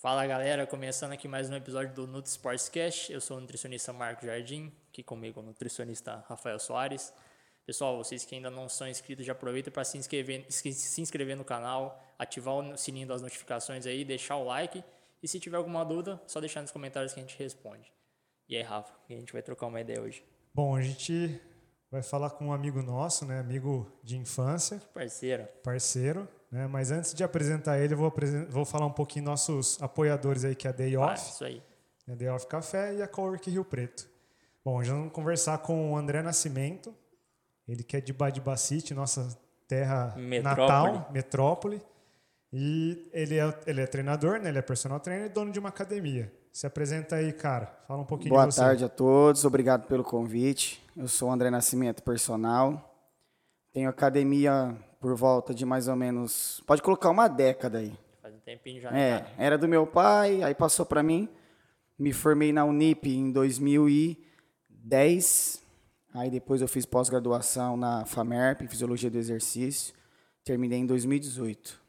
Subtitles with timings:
[0.00, 3.10] Fala galera, começando aqui mais um episódio do Nutri Sports Cash.
[3.10, 7.12] Eu sou o nutricionista Marco Jardim, aqui comigo o nutricionista Rafael Soares.
[7.66, 11.44] Pessoal, vocês que ainda não são inscritos, já aproveitem para se inscrever, se inscrever no
[11.44, 14.82] canal, ativar o sininho das notificações aí, deixar o like.
[15.22, 17.92] E se tiver alguma dúvida, só deixar nos comentários que a gente responde.
[18.48, 20.24] E aí, Rafa, a gente vai trocar uma ideia hoje.
[20.58, 21.40] Bom, a gente
[21.88, 23.38] vai falar com um amigo nosso, né?
[23.38, 24.82] Amigo de infância.
[24.92, 25.46] Parceiro.
[25.62, 26.28] Parceiro.
[26.50, 26.66] Né?
[26.66, 28.12] Mas antes de apresentar ele, eu vou,
[28.48, 31.12] vou falar um pouquinho nossos apoiadores aí, que é a Day Off.
[31.12, 31.62] Ah, isso aí.
[32.08, 34.10] A Day Off Café e a Cowork Rio Preto.
[34.64, 36.92] Bom, já vamos conversar com o André Nascimento.
[37.68, 39.38] Ele que é de Badibacite, nossa
[39.68, 40.66] terra metrópole.
[40.66, 41.82] natal, metrópole.
[42.52, 44.48] E ele é, ele é treinador, né?
[44.48, 46.32] Ele é personal trainer e dono de uma academia.
[46.52, 47.66] Se apresenta aí, cara.
[47.86, 48.60] Fala um pouquinho Boa de você.
[48.60, 49.44] Boa tarde a todos.
[49.44, 50.82] Obrigado pelo convite.
[50.96, 52.96] Eu sou o André Nascimento, personal.
[53.72, 56.60] Tenho academia por volta de mais ou menos.
[56.66, 57.96] Pode colocar uma década aí.
[58.20, 58.90] Faz um tempinho já.
[58.90, 59.32] É, cara.
[59.38, 61.28] era do meu pai, aí passou para mim.
[61.98, 65.62] Me formei na Unip em 2010.
[66.14, 69.94] Aí depois eu fiz pós-graduação na FAMERP, em Fisiologia do Exercício.
[70.44, 71.88] Terminei em 2018.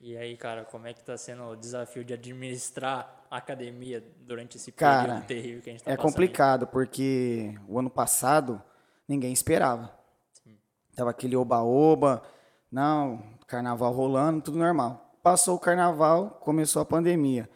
[0.00, 4.72] E aí, cara, como é que tá sendo o desafio de administrar academia durante esse
[4.72, 6.10] cara, período terrível que a gente tá É passando?
[6.10, 8.62] complicado, porque o ano passado
[9.08, 9.92] ninguém esperava.
[10.32, 10.58] Sim.
[10.96, 12.22] Tava aquele oba-oba,
[12.70, 15.18] não, carnaval rolando, tudo normal.
[15.22, 17.48] Passou o carnaval, começou a pandemia.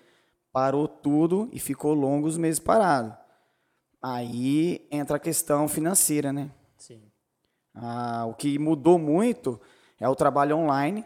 [0.53, 3.17] Parou tudo e ficou longos meses parado.
[4.03, 6.51] Aí entra a questão financeira, né?
[6.77, 7.11] Sim.
[7.75, 9.61] Ah, o que mudou muito
[9.99, 11.05] é o trabalho online.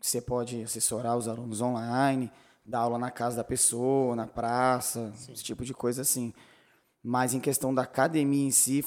[0.00, 2.30] Você pode assessorar os alunos online,
[2.64, 5.32] dar aula na casa da pessoa, na praça, Sim.
[5.32, 6.32] esse tipo de coisa assim.
[7.02, 8.84] Mas em questão da academia em si,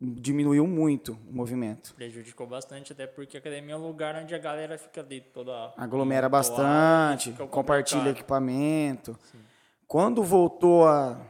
[0.00, 1.94] diminuiu muito o movimento.
[1.94, 5.72] Prejudicou bastante, até porque a academia é um lugar onde a galera fica ali toda.
[5.76, 9.18] Aglomera bastante, compartilha equipamento.
[9.30, 9.38] Sim.
[9.86, 11.20] Quando voltou a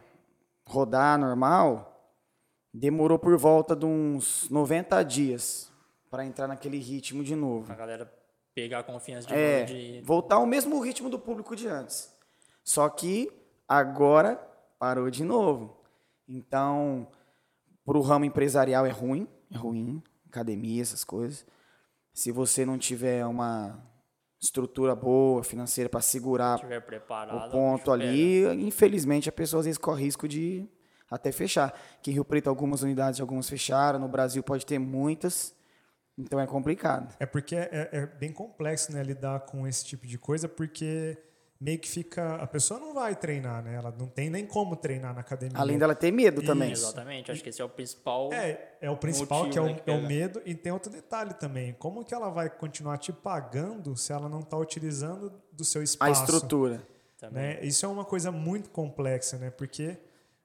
[0.64, 2.10] rodar normal,
[2.72, 5.70] demorou por volta de uns 90 dias
[6.10, 7.70] para entrar naquele ritmo de novo.
[7.70, 8.10] A galera
[8.56, 9.64] pegar a confiança de é.
[9.64, 10.00] De...
[10.00, 12.10] Voltar ao mesmo ritmo do público de antes.
[12.64, 13.30] Só que
[13.68, 14.36] agora
[14.78, 15.84] parou de novo.
[16.26, 17.06] Então,
[17.84, 21.44] para o ramo empresarial é ruim, é ruim, academia, essas coisas.
[22.14, 23.78] Se você não tiver uma
[24.40, 28.54] estrutura boa, financeira para segurar o ponto ali, pega.
[28.54, 30.66] infelizmente a pessoa às vezes corre risco de
[31.10, 31.78] até fechar.
[31.98, 35.55] Aqui em Rio Preto algumas unidades, algumas fecharam, no Brasil pode ter muitas.
[36.18, 37.14] Então é complicado.
[37.20, 41.18] É porque é, é bem complexo né, lidar com esse tipo de coisa, porque
[41.60, 42.36] meio que fica.
[42.36, 43.74] A pessoa não vai treinar, né?
[43.74, 45.58] Ela não tem nem como treinar na academia.
[45.58, 46.46] Além dela ter medo Isso.
[46.46, 46.72] também.
[46.72, 48.32] Exatamente, acho que esse é o principal.
[48.32, 50.40] É, é o principal, que é o, é o, medo.
[50.44, 51.74] E tem outro detalhe também.
[51.74, 56.20] Como que ela vai continuar te pagando se ela não está utilizando do seu espaço?
[56.20, 56.82] A estrutura.
[57.30, 57.58] Né?
[57.62, 59.50] Isso é uma coisa muito complexa, né?
[59.50, 59.98] Porque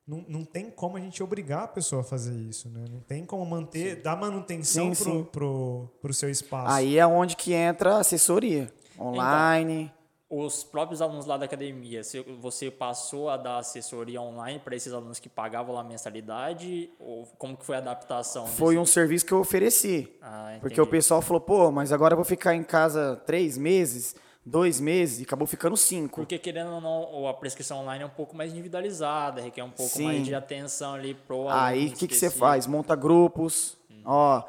[0.07, 2.85] não, não tem como a gente obrigar a pessoa a fazer isso, né?
[2.89, 4.01] Não tem como manter, sim.
[4.01, 5.23] dar manutenção sim, pro, sim.
[5.25, 6.73] Pro, pro seu espaço.
[6.73, 8.71] Aí é onde que entra a assessoria.
[8.99, 9.83] Online.
[9.83, 10.01] Então,
[10.31, 12.01] os próprios alunos lá da academia,
[12.39, 16.89] você passou a dar assessoria online para esses alunos que pagavam lá a mensalidade?
[16.97, 18.47] Ou como que foi a adaptação?
[18.47, 18.81] Foi desse?
[18.81, 20.09] um serviço que eu ofereci.
[20.21, 24.15] Ah, porque o pessoal falou, pô, mas agora eu vou ficar em casa três meses,
[24.45, 26.21] dois meses, e acabou ficando cinco.
[26.21, 29.93] Porque querendo ou não, a prescrição online é um pouco mais individualizada, requer um pouco
[29.97, 30.05] Sim.
[30.05, 32.65] mais de atenção ali pro Aí o que, que você faz?
[32.67, 34.01] Monta grupos, hum.
[34.05, 34.43] ó...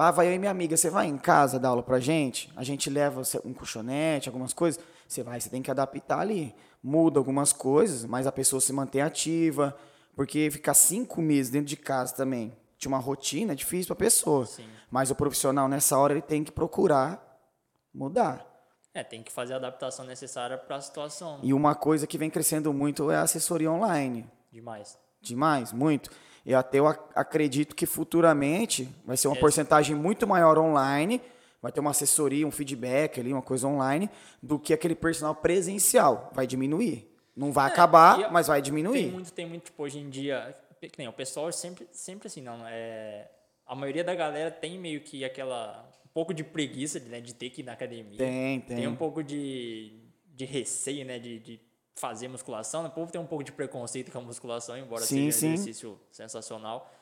[0.00, 2.48] Ah, vai eu e minha amiga, você vai em casa dar aula pra gente?
[2.54, 4.80] A gente leva um colchonete, algumas coisas.
[5.08, 6.54] Você vai, você tem que adaptar ali.
[6.80, 9.76] Muda algumas coisas, mas a pessoa se mantém ativa.
[10.14, 14.06] Porque ficar cinco meses dentro de casa também, de uma rotina, é difícil para a
[14.06, 14.46] pessoa.
[14.46, 14.68] Sim.
[14.88, 17.40] Mas o profissional, nessa hora, ele tem que procurar
[17.92, 18.46] mudar.
[18.94, 21.38] É, tem que fazer a adaptação necessária para a situação.
[21.42, 24.26] E uma coisa que vem crescendo muito é a assessoria online.
[24.50, 24.98] Demais.
[25.20, 26.10] Demais, muito.
[26.44, 29.40] E até eu acredito que futuramente vai ser uma é.
[29.40, 31.20] porcentagem muito maior online,
[31.60, 34.08] vai ter uma assessoria, um feedback ali, uma coisa online,
[34.42, 36.30] do que aquele personal presencial.
[36.32, 37.06] Vai diminuir.
[37.36, 39.02] Não vai é, acabar, mas vai diminuir.
[39.02, 42.40] Tem muito, tem muito, tipo, hoje em dia, que nem, o pessoal sempre, sempre assim,
[42.40, 43.28] não, é,
[43.66, 45.87] a maioria da galera tem meio que aquela,
[46.18, 48.18] pouco de preguiça de, né, de ter que ir na academia.
[48.18, 48.76] Tem, tem.
[48.76, 49.92] Tem um pouco de,
[50.34, 51.60] de receio, né, de, de
[51.94, 52.84] fazer musculação.
[52.84, 56.00] O povo tem um pouco de preconceito com a musculação, embora sim, seja um exercício
[56.10, 56.92] sensacional.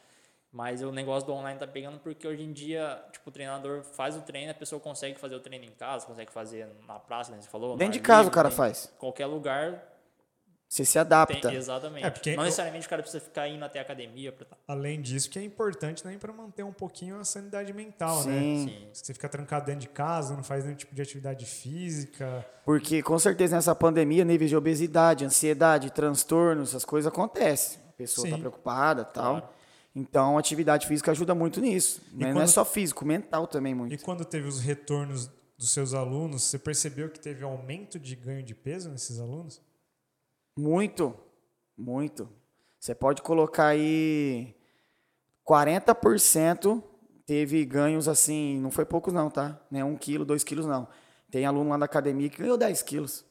[0.52, 4.18] Mas o negócio do online tá pegando porque hoje em dia, tipo, o treinador faz
[4.18, 7.40] o treino, a pessoa consegue fazer o treino em casa, consegue fazer na praça, né?
[7.40, 7.74] Você falou?
[7.74, 8.92] Dentro de casa livre, o cara faz.
[8.98, 9.95] Qualquer lugar
[10.68, 11.48] Você se adapta.
[11.48, 12.04] Tem, exatamente.
[12.04, 14.56] É, porque não eu- necessariamente o cara precisa ficar indo até a academia pra tá.
[14.66, 18.28] Além disso, que é importante também para manter um pouquinho a sanidade mental, Sim.
[18.30, 18.70] né?
[18.72, 18.88] Sim.
[18.92, 22.44] Se você fica trancado dentro de casa, não faz nenhum tipo de atividade física.
[22.64, 27.78] Porque com certeza nessa pandemia, níveis de obesidade, ansiedade, transtornos, essas coisas acontecem.
[27.88, 29.38] A pessoa está preocupada tal.
[29.40, 29.56] Claro.
[29.94, 32.02] Então, a atividade física ajuda muito nisso.
[32.12, 34.04] Mas Não é quando- só físico, mental também E muito.
[34.04, 38.54] quando teve os retornos dos seus alunos, você percebeu que teve aumento de ganho de
[38.54, 39.58] peso nesses alunos?
[40.56, 41.14] Muito,
[41.76, 42.28] muito.
[42.80, 44.54] Você pode colocar aí
[45.48, 46.82] 40%
[47.26, 49.58] teve ganhos assim, não foi poucos não, tá?
[49.70, 50.86] Nem um quilo, dois quilos não.
[51.30, 53.24] Tem aluno lá da academia que ganhou 10 quilos.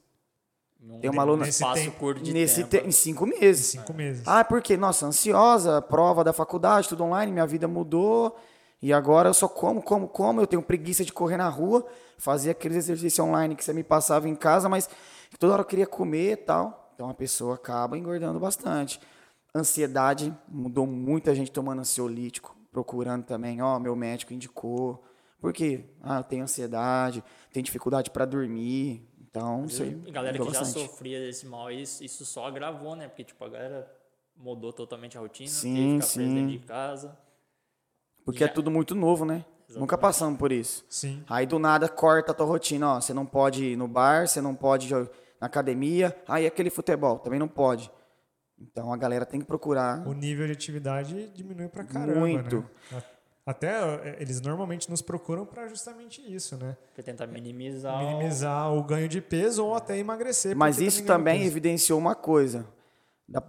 [0.78, 2.68] Num Tem uma aluna- espaço Nesse tempo- curto de Nesse tempo.
[2.84, 3.66] te- em cinco Em meses.
[3.66, 4.22] cinco meses.
[4.28, 8.36] Ah, porque, nossa, ansiosa, prova da faculdade, tudo online, minha vida mudou.
[8.82, 10.42] E agora eu só como, como, como.
[10.42, 11.86] Eu tenho preguiça de correr na rua,
[12.18, 14.88] fazer aqueles exercícios online que você me passava em casa, mas
[15.38, 16.85] toda hora eu queria comer e tal.
[16.96, 18.98] Então a pessoa acaba engordando bastante.
[19.54, 25.04] Ansiedade, mudou muita gente tomando ansiolítico, procurando também, ó, meu médico indicou.
[25.38, 25.84] Por quê?
[26.02, 27.22] Ah, eu tenho ansiedade,
[27.52, 29.06] tenho dificuldade para dormir.
[29.20, 30.02] Então, isso aí.
[30.08, 30.88] A galera mudou que já bastante.
[30.88, 33.06] sofria desse mal, isso, isso só agravou, né?
[33.08, 33.90] Porque, tipo, a galera
[34.34, 36.58] mudou totalmente a rotina, Sim, teve que ficar preso dentro sim.
[36.58, 37.18] de casa.
[38.24, 39.44] Porque é Já- tudo muito novo, né?
[39.68, 40.00] Nunca Exatamente.
[40.00, 40.84] passamos por isso.
[40.88, 41.22] Sim.
[41.28, 43.00] Aí do nada corta a tua rotina, ó.
[43.00, 44.88] Você não pode ir no bar, você não pode
[45.40, 46.16] na academia.
[46.28, 47.90] Aí aquele futebol, também não pode.
[48.58, 50.06] Então a galera tem que procurar.
[50.06, 52.64] O nível de atividade diminui pra caramba, Muito.
[52.92, 53.02] né?
[53.44, 56.76] Até é, eles normalmente nos procuram para justamente isso, né?
[56.94, 57.94] Pra tentar minimizar.
[57.94, 60.56] o- Minimizar o ganho de peso ou até emagrecer.
[60.56, 62.66] Mas isso também evidenciou uma coisa.
[63.28, 63.42] Da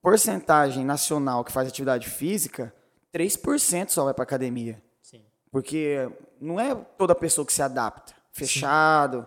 [0.00, 2.72] porcentagem nacional que faz atividade física,
[3.12, 4.82] 3% só vai para academia.
[5.02, 5.22] Sim.
[5.50, 6.08] Porque
[6.40, 8.14] não é toda pessoa que se adapta.
[8.32, 9.26] Fechado,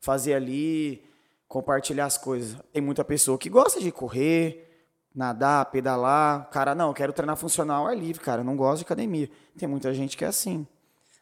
[0.00, 1.02] fazer ali,
[1.48, 2.56] compartilhar as coisas.
[2.72, 6.48] Tem muita pessoa que gosta de correr, nadar, pedalar.
[6.50, 8.42] Cara, não, eu quero treinar funcional ao ar livre, cara.
[8.42, 9.28] eu Não gosto de academia.
[9.56, 10.66] Tem muita gente que é assim.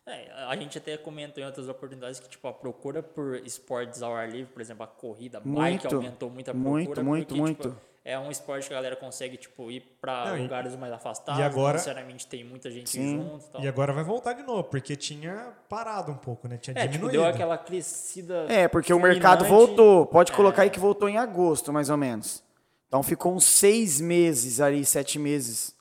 [0.04, 4.14] É, a gente até comentou em outras oportunidades que, tipo, a procura por esportes ao
[4.14, 6.70] ar livre, por exemplo, a corrida, a bike Muito, aumentou muito a procura.
[6.70, 7.68] muito, muito, porque, muito.
[7.70, 9.82] Tipo, é um esporte que a galera consegue, tipo, ir
[10.36, 13.16] e- lugares mais afastados, e agora- não necessariamente tem muita gente Sim.
[13.18, 13.60] junto e tal.
[13.62, 16.56] E agora vai voltar de novo, porque tinha parado um pouco, né?
[16.56, 17.18] Tinha é, tipo, diminuído.
[17.22, 20.06] deu aquela crescida É, porque o mercado voltou.
[20.06, 20.34] Pode É.
[20.36, 22.44] colocar aí que voltou em agosto, mais ou menos.
[22.86, 25.74] Então ficou uns seis meses ali, sete meses.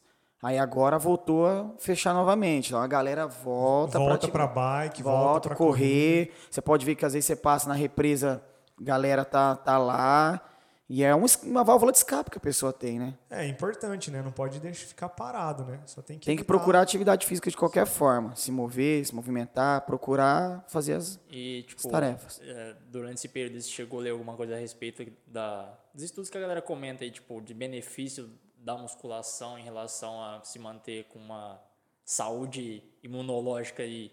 [0.44, 2.68] Aí agora voltou a fechar novamente.
[2.70, 6.32] Então a galera volta, volta pra pra bike, volta, volta pra correr.
[6.50, 8.44] Você pode ver que às vezes você passa na represa,
[8.80, 10.42] a galera tá, tá lá.
[10.88, 13.18] E é um uma válvula de escape que a pessoa tem, né?
[13.30, 14.22] É importante, né?
[14.22, 15.80] Não pode deixar ficar parado, né?
[15.88, 18.36] Só tem que Tem que evitar- procurar atividade física de qualquer forma.
[18.36, 21.20] Se mover, se movimentar, procurar fazer as.
[21.30, 22.40] E, tipo, As tarefas.
[22.44, 26.30] é, durante esse período, você chegou a ler alguma coisa a respeito da, dos estudos
[26.30, 31.06] que a galera comenta aí, tipo, de benefício da musculação em relação a se manter
[31.06, 31.60] com uma
[32.04, 34.12] saúde imunológica aí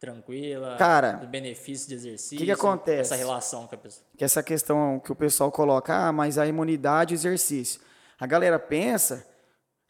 [0.00, 3.00] tranquila, Cara, do benefício de exercício, que que acontece?
[3.00, 4.06] essa relação com a pessoa.
[4.16, 7.80] que essa questão que o pessoal coloca, ah, mas a imunidade e o exercício.
[8.20, 9.26] A galera pensa,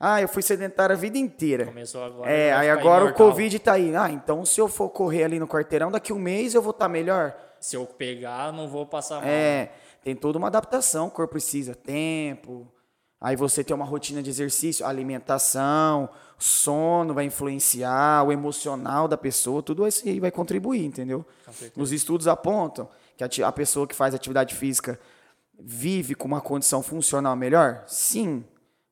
[0.01, 1.67] ah, eu fui sedentário a vida inteira.
[1.67, 2.31] Começou agora.
[2.31, 3.29] É, aí agora o imortal.
[3.29, 3.95] Covid tá aí.
[3.97, 6.89] Ah, então se eu for correr ali no quarteirão, daqui um mês eu vou estar
[6.89, 7.37] melhor?
[7.61, 9.25] Se eu pegar, não vou passar mal.
[9.29, 9.73] É,
[10.03, 12.73] tem toda uma adaptação, o corpo precisa tempo.
[13.21, 19.63] Aí você tem uma rotina de exercício, alimentação, sono vai influenciar, o emocional da pessoa,
[19.63, 21.27] tudo isso aí vai contribuir, entendeu?
[21.77, 25.01] Os estudos apontam que a, a pessoa que faz atividade física
[25.59, 27.83] vive com uma condição funcional melhor?
[27.89, 28.45] Sim.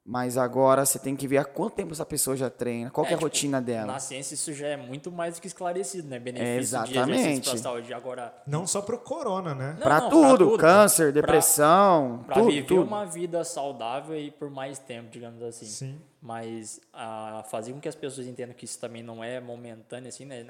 [0.08, 3.12] Mas agora você tem que ver há quanto tempo essa pessoa já treina, qual que
[3.12, 3.94] é a tipo, rotina dela.
[3.94, 6.20] Na ciência isso já é muito mais do que esclarecido, né?
[6.20, 7.50] Benefício de Exatamente.
[7.50, 7.92] pra saúde.
[7.92, 9.76] Agora, Não só pro corona, né?
[9.84, 10.58] Não, tudo, tudo.
[10.58, 12.82] câncer, Pra- depressão, Pra tudo, viver tudo.
[12.84, 15.66] uma vida saudável e por mais tempo, digamos assim.
[15.66, 16.00] Sim.
[16.22, 20.25] Mas a fazer com que as pessoas entendam que isso também não é momentâneo, assim,
[20.25, 20.44] né?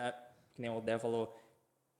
[0.55, 1.35] Que nem o Dé falou,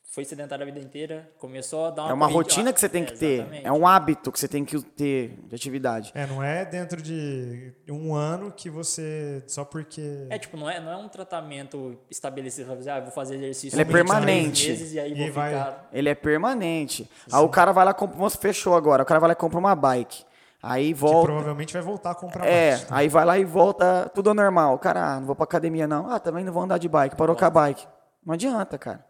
[0.09, 2.89] foi sedentário a vida inteira, começou a dar uma É uma corrida- rotina que você
[2.89, 3.27] tem É, que ter.
[3.41, 3.67] exatamente.
[3.67, 6.11] É um hábito que você tem que ter de atividade.
[6.15, 9.43] É, não é dentro de um ano que você.
[9.47, 10.27] Só porque.
[10.31, 13.75] É, tipo, não é, não é um tratamento estabelecido pra dizer, ah, vou fazer exercício
[13.77, 14.69] Ele é permanente.
[14.71, 15.89] meses e aí E vou vai- ficar...
[15.93, 17.11] Ele é permanente.
[17.31, 19.03] Aí o cara vai lá, compra, fechou agora.
[19.03, 20.25] O cara vai lá e compra uma bike.
[20.63, 21.27] Aí que volta.
[21.27, 22.93] provavelmente vai voltar a comprar É, mais.
[22.93, 24.79] aí vai lá e volta tudo normal.
[24.79, 26.11] Cara, ah, não vou pra academia não.
[26.11, 27.15] Ah, também não vou andar de bike.
[27.17, 27.87] Parou com a bike.
[28.25, 29.05] Não adianta, cara.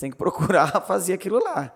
[0.00, 1.74] Você tem que procurar fazer aquilo lá.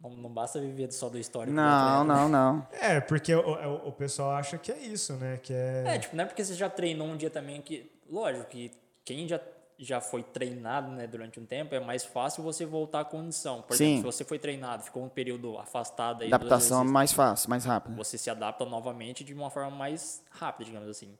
[0.00, 1.54] Não, não basta viver só do histórico.
[1.54, 2.04] Não, atleta.
[2.04, 2.66] não, não.
[2.72, 5.38] É, porque o, o, o pessoal acha que é isso, né?
[5.40, 5.84] Que é.
[5.86, 7.88] É, tipo, não é porque você já treinou um dia também que.
[8.10, 8.72] Lógico que
[9.04, 9.38] quem já,
[9.78, 13.62] já foi treinado né, durante um tempo, é mais fácil você voltar à condição.
[13.62, 13.92] Por Sim.
[13.92, 17.64] exemplo, se você foi treinado, ficou um período afastado aí Adaptação é mais fácil, mais
[17.64, 17.94] rápida.
[17.94, 21.16] você se adapta novamente de uma forma mais rápida, digamos assim.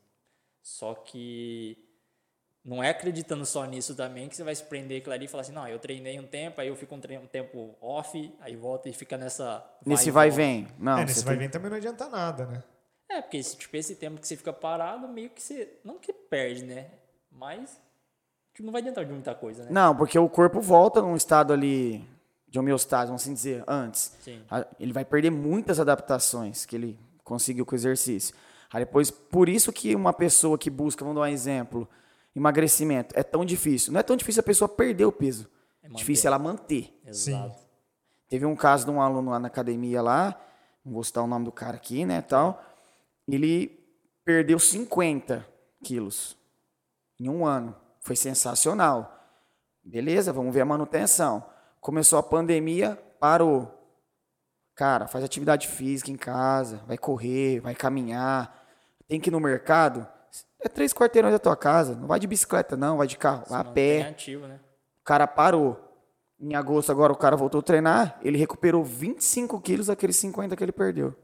[0.63, 1.79] Só que
[2.65, 5.43] não é acreditando só nisso também que você vai se prender aquilo ali e falar
[5.43, 8.89] assim, não, eu treinei um tempo, aí eu fico um, um tempo off, aí volta
[8.89, 9.65] e fica nessa...
[9.85, 10.43] Nesse e vai e volta.
[10.43, 10.69] vem.
[10.79, 12.63] Não, é, nesse vai tem- vem também não adianta nada, né?
[13.11, 15.81] É, porque esse, tipo, esse tempo que você fica parado, meio que você.
[15.83, 16.87] Não que perde, né?
[17.29, 17.81] Mas.
[18.55, 19.69] Tipo, não vai adiantar de muita coisa, né?
[19.73, 22.05] Não, porque o corpo volta num estado ali
[22.47, 24.17] de homeostase, vamos assim dizer, antes.
[24.21, 24.43] Sim.
[24.79, 28.35] Ele vai perder muitas adaptações que ele conseguiu com o exercício.
[28.73, 31.89] Aí depois, por isso que uma pessoa que busca, vamos dar um exemplo,
[32.35, 33.93] emagrecimento, é tão difícil.
[33.93, 35.51] Não é tão difícil a pessoa perder o peso.
[35.83, 35.99] É manter.
[35.99, 36.99] difícil ela manter.
[37.05, 37.59] Exato.
[38.29, 40.41] Teve um caso de um aluno lá na academia lá,
[40.85, 42.63] não vou citar o nome do cara aqui, né, tal.
[43.27, 43.81] Ele
[44.25, 45.47] perdeu 50
[45.83, 46.37] quilos
[47.19, 47.75] em um ano.
[48.01, 49.19] Foi sensacional.
[49.83, 51.45] Beleza, vamos ver a manutenção.
[51.81, 53.77] Começou a pandemia, parou.
[54.75, 58.57] Cara, faz atividade física em casa, vai correr, vai caminhar.
[59.09, 60.07] Tem que ir no mercado.
[60.63, 61.95] É três quarteirões da tua casa.
[61.95, 64.03] Não vai de bicicleta, não, vai de carro, vai a pé.
[64.03, 64.61] ativo, né?
[65.01, 65.87] O cara parou.
[66.39, 68.19] Em agosto, agora o cara voltou a treinar.
[68.23, 71.15] Ele recuperou 25 quilos daqueles 50 que ele perdeu.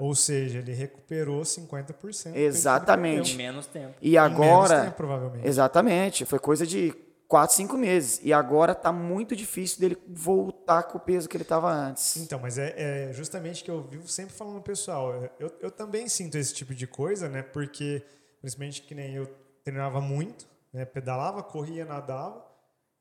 [0.00, 1.86] Ou seja, ele recuperou 50%.
[1.86, 3.34] do peso que ele Exatamente.
[3.34, 3.94] Em menos tempo.
[4.00, 4.26] E perdeu.
[4.26, 4.84] Em menos agora.
[4.84, 5.46] tempo, provavelmente.
[5.46, 6.24] Exatamente.
[6.24, 6.94] Foi coisa de
[7.28, 8.20] 4, 5 meses.
[8.22, 12.16] E agora tá muito difícil dele voltar com o peso que ele tava antes.
[12.16, 15.30] Então, mas é, é justamente que eu vivo sempre falando pro pessoal.
[15.38, 17.42] Eu, eu também sinto esse tipo de coisa, né?
[17.42, 18.02] Porque,
[18.40, 19.26] principalmente que nem eu
[19.64, 20.84] treinava muito, né?
[20.84, 22.47] Pedalava, corria, nadava.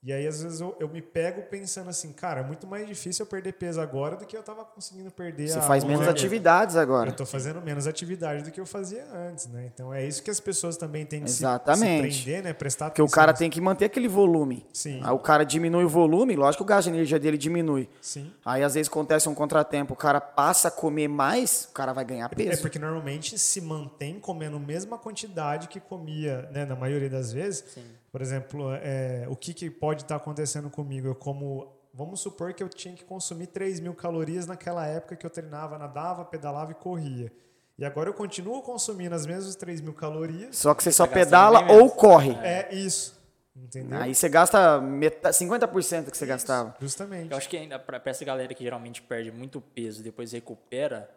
[0.07, 3.25] E aí, às vezes, eu, eu me pego pensando assim, cara, é muito mais difícil
[3.25, 7.09] eu perder peso agora do que eu tava conseguindo perder Você faz menos atividades agora.
[7.09, 9.69] Eu tô fazendo menos atividade do que eu fazia antes, né?
[9.73, 12.13] Então é isso que as pessoas também têm que se- Exatamente.
[12.15, 12.53] se prender, né?
[12.53, 14.65] Prestar Porque o atenção cara tem que manter aquele volume.
[14.71, 15.01] Sim.
[15.03, 17.89] Aí o cara diminui o volume, lógico que o gasto de energia dele diminui.
[18.01, 18.31] Sim.
[18.45, 22.05] Aí às vezes acontece um contratempo, o cara passa a comer mais, o cara vai
[22.05, 22.61] ganhar É peso.
[22.61, 26.63] porque normalmente se mantém comendo a mesma quantidade que comia, né?
[26.63, 27.65] Na maioria das vezes.
[28.11, 31.07] Por exemplo, é, o que, que pode estar acontecendo comigo?
[31.07, 31.75] Eu como.
[31.93, 35.79] Vamos supor que eu tinha que consumir 3 mil calorias naquela época que eu treinava,
[35.79, 37.31] nadava, pedalava e corria.
[37.77, 40.55] E agora eu continuo consumindo as mesmas 3 mil calorias.
[40.55, 42.31] Ssó que você só Tá pedala ou corre.
[42.43, 43.17] É isso.
[43.55, 43.99] Entendeu?
[43.99, 46.75] Aí você gasta metade, 50% do que você gastava.
[46.79, 47.31] Justamente.
[47.31, 51.09] Eu acho que ainda pra essa galera que geralmente perde muito peso e depois recupera,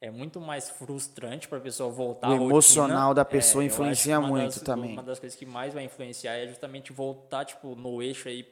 [0.00, 2.52] é muito mais frustrante pra pessoa voltar O à rotina.
[2.52, 4.92] emocional da pessoa acho influencia muito das- também.
[4.92, 8.46] Uma das coisas que mais vai influenciar é justamente voltar, tipo, no eixo aí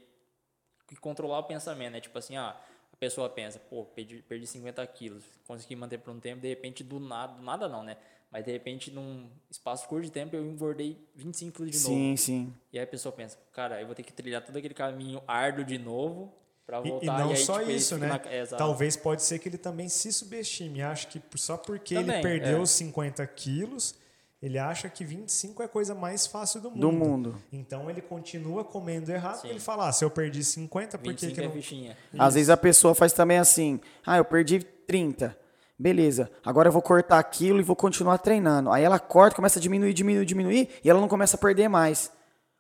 [0.91, 2.01] e controlar o pensamento, né?
[2.01, 2.57] Tipo assim, ah,
[2.93, 6.83] a pessoa pensa, pô, perdi, perdi 50 quilos, consegui manter por um tempo, de repente
[6.85, 7.97] do nada, do nada não, né?
[8.31, 11.95] Mas de repente, num espaço curto de tempo, eu engordei 25 quilos de novo.
[11.95, 12.55] Sim, sim.
[12.73, 15.65] E aí a pessoa pensa, cara, eu vou ter que trilhar todo aquele caminho árduo
[15.65, 16.33] de novo
[16.67, 17.05] pra E, voltar.
[17.05, 18.09] e não aí, só tipo, isso, né?
[18.09, 18.57] na-.
[18.57, 20.83] Talvez pode ser que ele também se subestime.
[20.83, 22.61] Acha que só porque Também, ele perdeu é.
[22.61, 23.95] os 50 quilos,
[24.43, 26.81] ele acha que 25 é a coisa mais fácil do mundo.
[26.81, 27.37] Do mundo.
[27.53, 29.41] Então ele continua comendo errado.
[29.41, 29.49] Sim.
[29.49, 31.53] Ele fala, ah, se eu perdi 50, por que, 25 que é não...
[31.53, 31.97] fichinha.
[32.19, 35.37] Às vezes a pessoa faz também assim: ah, eu perdi 30.
[35.77, 38.71] Beleza, agora eu vou cortar aquilo e vou continuar treinando.
[38.71, 42.13] Aí ela corta, começa a diminuir, diminuir, diminuir, e ela não começa a perder mais.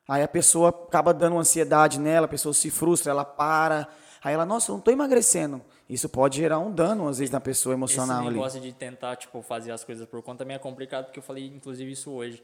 [0.07, 3.89] Aí a pessoa acaba dando ansiedade nela, a pessoa se frustra, ela para.
[4.23, 5.63] Aí ela, nossa, eu não tô emagrecendo.
[5.89, 8.37] Isso pode gerar um dano, às vezes, na pessoa emocional Esse ali.
[8.37, 11.47] negócio de tentar, tipo, fazer as coisas por conta também é complicado, porque eu falei,
[11.47, 12.43] inclusive, isso hoje.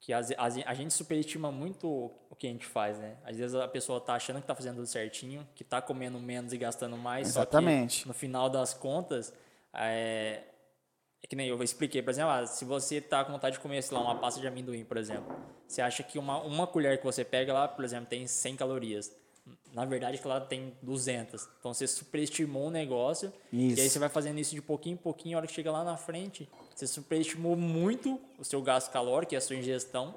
[0.00, 1.88] Que às ve- a gente superestima muito
[2.30, 3.16] o que a gente faz, né?
[3.24, 6.52] Às vezes a pessoa tá achando que tá fazendo tudo certinho, que tá comendo menos
[6.52, 7.96] e gastando mais, Exatamente.
[7.96, 9.32] só que no final das contas,
[9.74, 10.42] é,
[11.22, 13.82] é que nem eu expliquei, por exemplo, ah, se você tá com vontade de comer,
[13.82, 15.34] sei lá, uma pasta de amendoim, por exemplo,
[15.66, 19.12] você acha que uma, uma colher que você pega lá, por exemplo, tem 100 calorias.
[19.72, 21.48] Na verdade, que ela tem 200.
[21.58, 23.32] Então, você superestimou o negócio.
[23.52, 23.90] E aí, Isso.
[23.90, 25.36] você vai fazendo isso de pouquinho em pouquinho.
[25.36, 29.36] A hora que chega lá na frente, você superestimou muito o seu gasto calórico e
[29.36, 30.14] a sua ingestão.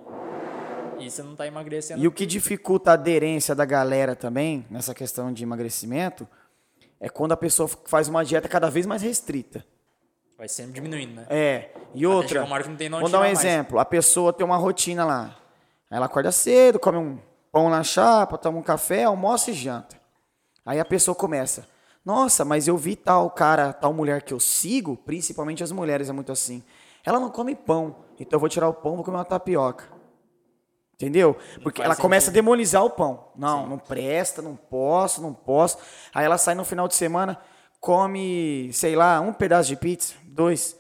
[1.00, 2.02] E você não está emagrecendo.
[2.02, 6.28] E o que dificulta a aderência da galera também, nessa questão de emagrecimento,
[7.00, 9.66] é quando a pessoa faz uma dieta cada vez mais restrita.
[10.42, 11.28] Vai sempre diminuindo, né?
[11.30, 13.38] É, e outra, uma hora que não tem vamos dar um mais.
[13.38, 15.38] exemplo, a pessoa tem uma rotina lá,
[15.88, 17.20] Aí ela acorda cedo, come um
[17.52, 20.02] pão na chapa, toma um café, almoça e janta.
[20.66, 21.68] Aí a pessoa começa,
[22.04, 26.12] nossa, mas eu vi tal cara, tal mulher que eu sigo, principalmente as mulheres é
[26.12, 26.64] muito assim,
[27.06, 29.90] ela não come pão, então eu vou tirar o pão, vou comer uma tapioca.
[30.96, 31.38] Entendeu?
[31.62, 32.44] Porque ela começa a sentido.
[32.44, 33.28] demonizar o pão.
[33.36, 35.78] Não, não presta, não posso, não posso.
[36.16, 37.40] Aí ela sai no final de semana,
[37.82, 40.80] come, sei lá, um pedaço de pizza, dois.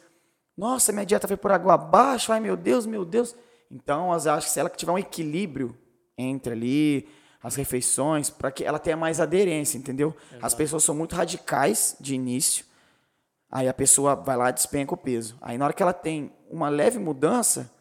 [0.57, 2.31] Nossa, minha dieta foi por água abaixo.
[2.31, 3.35] Ai, meu Deus, meu Deus.
[3.69, 5.77] Então, eu acho que se ela tiver um equilíbrio
[6.17, 7.07] entre ali,
[7.43, 10.15] as refeições, para que ela tenha mais aderência, entendeu?
[10.29, 10.45] Exato.
[10.45, 12.65] As pessoas são muito radicais de início,
[13.49, 15.37] aí a pessoa vai lá e despenca o peso.
[15.41, 17.71] Aí na hora que ela tem uma leve mudança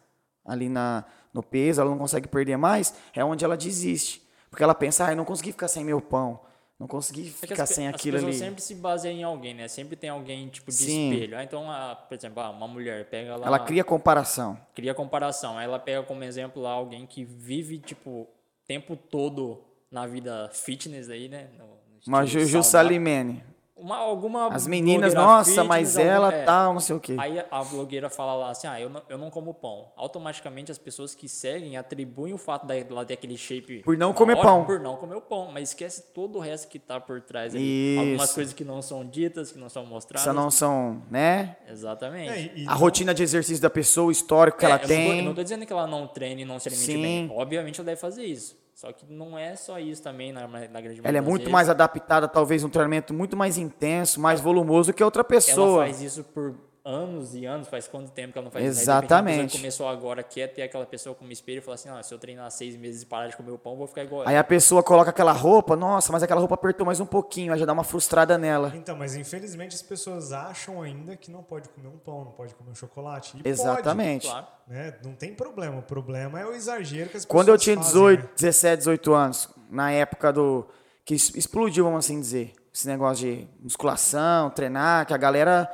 [0.43, 4.27] ali na, no peso, ela não consegue perder mais, é onde ela desiste.
[4.49, 6.41] Porque ela pensa, ah, eu não consegui ficar sem meu pão.
[6.81, 8.25] Não consegui é ficar é sem aquilo ali.
[8.25, 9.67] As pessoas sempre se baseiam em alguém, né?
[9.67, 11.11] Sempre tem alguém, tipo, de Sim.
[11.11, 11.37] espelho.
[11.37, 13.45] Ah, então, ah, por exemplo, ah, uma mulher pega lá...
[13.45, 14.59] Ela cria comparação.
[14.73, 15.59] Cria comparação.
[15.59, 18.27] Aí ela pega como exemplo lá alguém que vive, tipo, o
[18.65, 21.49] tempo todo na vida fitness aí, né?
[21.55, 21.71] No, no
[22.07, 23.43] uma Juju Salimene
[23.81, 26.43] uma, alguma As meninas, nossa, mas ela é.
[26.43, 27.15] tal, não sei o quê.
[27.17, 29.91] Aí a blogueira fala lá assim, ah, eu não, eu não como pão.
[29.95, 33.79] Automaticamente as pessoas que seguem atribuem o fato dela ter aquele shape...
[33.79, 34.63] Por não comer pão.
[34.63, 37.63] Por não comer o pão, mas esquece todo o resto que tá por trás ali.
[37.63, 37.99] Isso.
[37.99, 40.23] Algumas coisas que não são ditas, que não são mostradas.
[40.23, 41.57] Só não são, né?
[41.67, 42.31] Exatamente.
[42.31, 45.07] É, e, a rotina de exercício da pessoa, o histórico que é, ela eu tem.
[45.07, 47.01] Não tô, eu não tô dizendo que ela não treine e não se alimente Sim.
[47.01, 47.31] bem.
[47.33, 48.61] Obviamente ela deve fazer isso.
[48.81, 51.51] Só que não é só isso também na, na grande Ela é muito vezes.
[51.51, 55.83] mais adaptada, talvez um treinamento muito mais intenso, mais volumoso que outra pessoa.
[55.83, 59.47] Ela faz isso por anos e anos, faz quanto tempo que ela não faz Exatamente.
[59.47, 59.57] isso?
[59.57, 62.49] começou agora, quer ter aquela pessoa como espelho e falar assim, ah, se eu treinar
[62.51, 64.27] seis meses e parar de comer o pão, vou ficar igual.
[64.27, 67.59] Aí a pessoa coloca aquela roupa, nossa, mas aquela roupa apertou mais um pouquinho, aí
[67.59, 68.71] já dá uma frustrada nela.
[68.75, 72.55] Então, mas infelizmente as pessoas acham ainda que não pode comer um pão, não pode
[72.55, 73.37] comer um chocolate.
[73.43, 74.27] E Exatamente.
[74.27, 74.95] Pode, né?
[75.03, 78.21] Não tem problema, o problema é o exagero que as pessoas Quando eu tinha 18,
[78.21, 78.35] fazem, né?
[78.37, 80.65] 17, 18 anos, na época do
[81.05, 85.69] que explodiu, vamos assim dizer, esse negócio de musculação, treinar, que a galera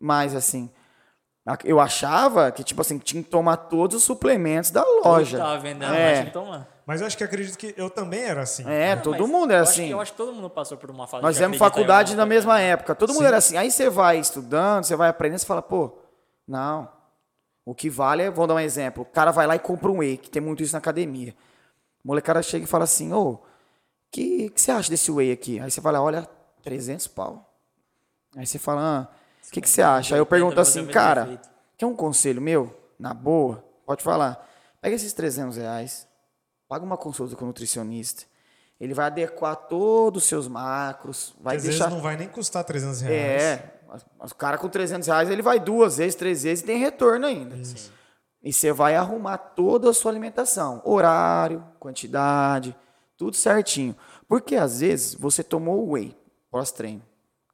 [0.00, 0.70] mais assim,
[1.64, 5.38] eu achava que, tipo assim, tinha que tomar todos os suplementos da loja.
[5.38, 6.04] Tava vendendo, é.
[6.04, 6.76] mas tinha que tomar.
[6.84, 8.68] Mas eu acho que acredito que eu também era assim.
[8.68, 9.90] É, todo mundo era assim.
[9.90, 12.94] eu acho que todo mundo passou por uma fase Nós fizemos faculdade na mesma época.
[12.94, 13.16] Todo Sim.
[13.16, 13.56] mundo era assim.
[13.56, 15.98] Aí você vai estudando, você vai aprendendo, você fala, pô,
[16.46, 16.88] não.
[17.64, 19.02] O que vale é, vou dar um exemplo.
[19.02, 21.34] O cara vai lá e compra um whey, que tem muito isso na academia.
[22.04, 23.42] O molecada chega e fala assim, ô, o
[24.12, 25.58] que, que você acha desse whey aqui?
[25.58, 26.28] Aí você fala, olha,
[26.62, 27.52] 300 pau.
[28.36, 29.15] Aí você fala, ah,
[29.48, 30.14] o que, que você acha?
[30.14, 31.40] Aí eu pergunto assim, cara,
[31.76, 32.74] quer um conselho meu?
[32.98, 33.64] Na boa?
[33.84, 34.44] Pode falar.
[34.80, 36.06] Pega esses 300 reais,
[36.68, 38.24] paga uma consulta com o nutricionista.
[38.80, 41.34] Ele vai adequar todos os seus macros.
[41.40, 41.84] Vai Às deixar...
[41.84, 43.42] vezes não vai nem custar 300 reais.
[43.42, 43.72] É.
[44.20, 47.56] O cara com 300 reais, ele vai duas vezes, três vezes e tem retorno ainda.
[47.56, 47.92] Isso.
[48.42, 50.82] E você vai arrumar toda a sua alimentação.
[50.84, 52.76] Horário, quantidade,
[53.16, 53.96] tudo certinho.
[54.28, 56.16] Porque às vezes você tomou whey
[56.50, 57.02] pós-treino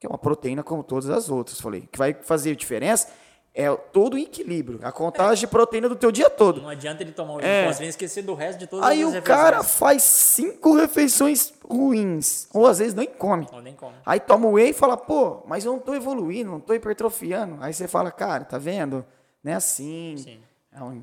[0.03, 1.83] que é uma proteína como todas as outras, falei.
[1.83, 3.09] O que vai fazer diferença
[3.55, 6.61] é todo o equilíbrio, a contagem de proteína do teu dia todo.
[6.61, 7.71] Não adianta ele tomar o é.
[7.81, 9.39] e esquecer do resto de todas Aí as refeições.
[9.39, 13.47] Aí o cara faz cinco refeições ruins, ou às vezes nem come.
[13.53, 13.95] Ou nem come.
[14.05, 17.59] Aí toma o whey e fala, pô, mas eu não tô evoluindo, não tô hipertrofiando.
[17.61, 19.05] Aí você fala, cara, tá vendo?
[19.45, 20.17] Não é assim.
[20.17, 20.41] Sim.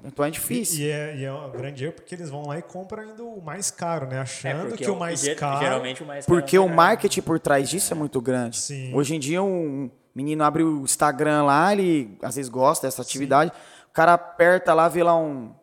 [0.03, 0.79] Então é difícil.
[0.79, 3.23] E, e, é, e é um grande erro porque eles vão lá e compram ainda
[3.23, 4.19] o mais caro, né?
[4.19, 5.59] Achando é que o mais caro.
[5.59, 6.39] Geralmente o mais caro.
[6.39, 8.57] Porque é o marketing por trás disso é muito grande.
[8.57, 8.93] Sim.
[8.95, 13.51] Hoje em dia, um menino abre o Instagram lá, ele às vezes gosta dessa atividade.
[13.51, 13.57] Sim.
[13.91, 15.53] O cara aperta lá, vê lá um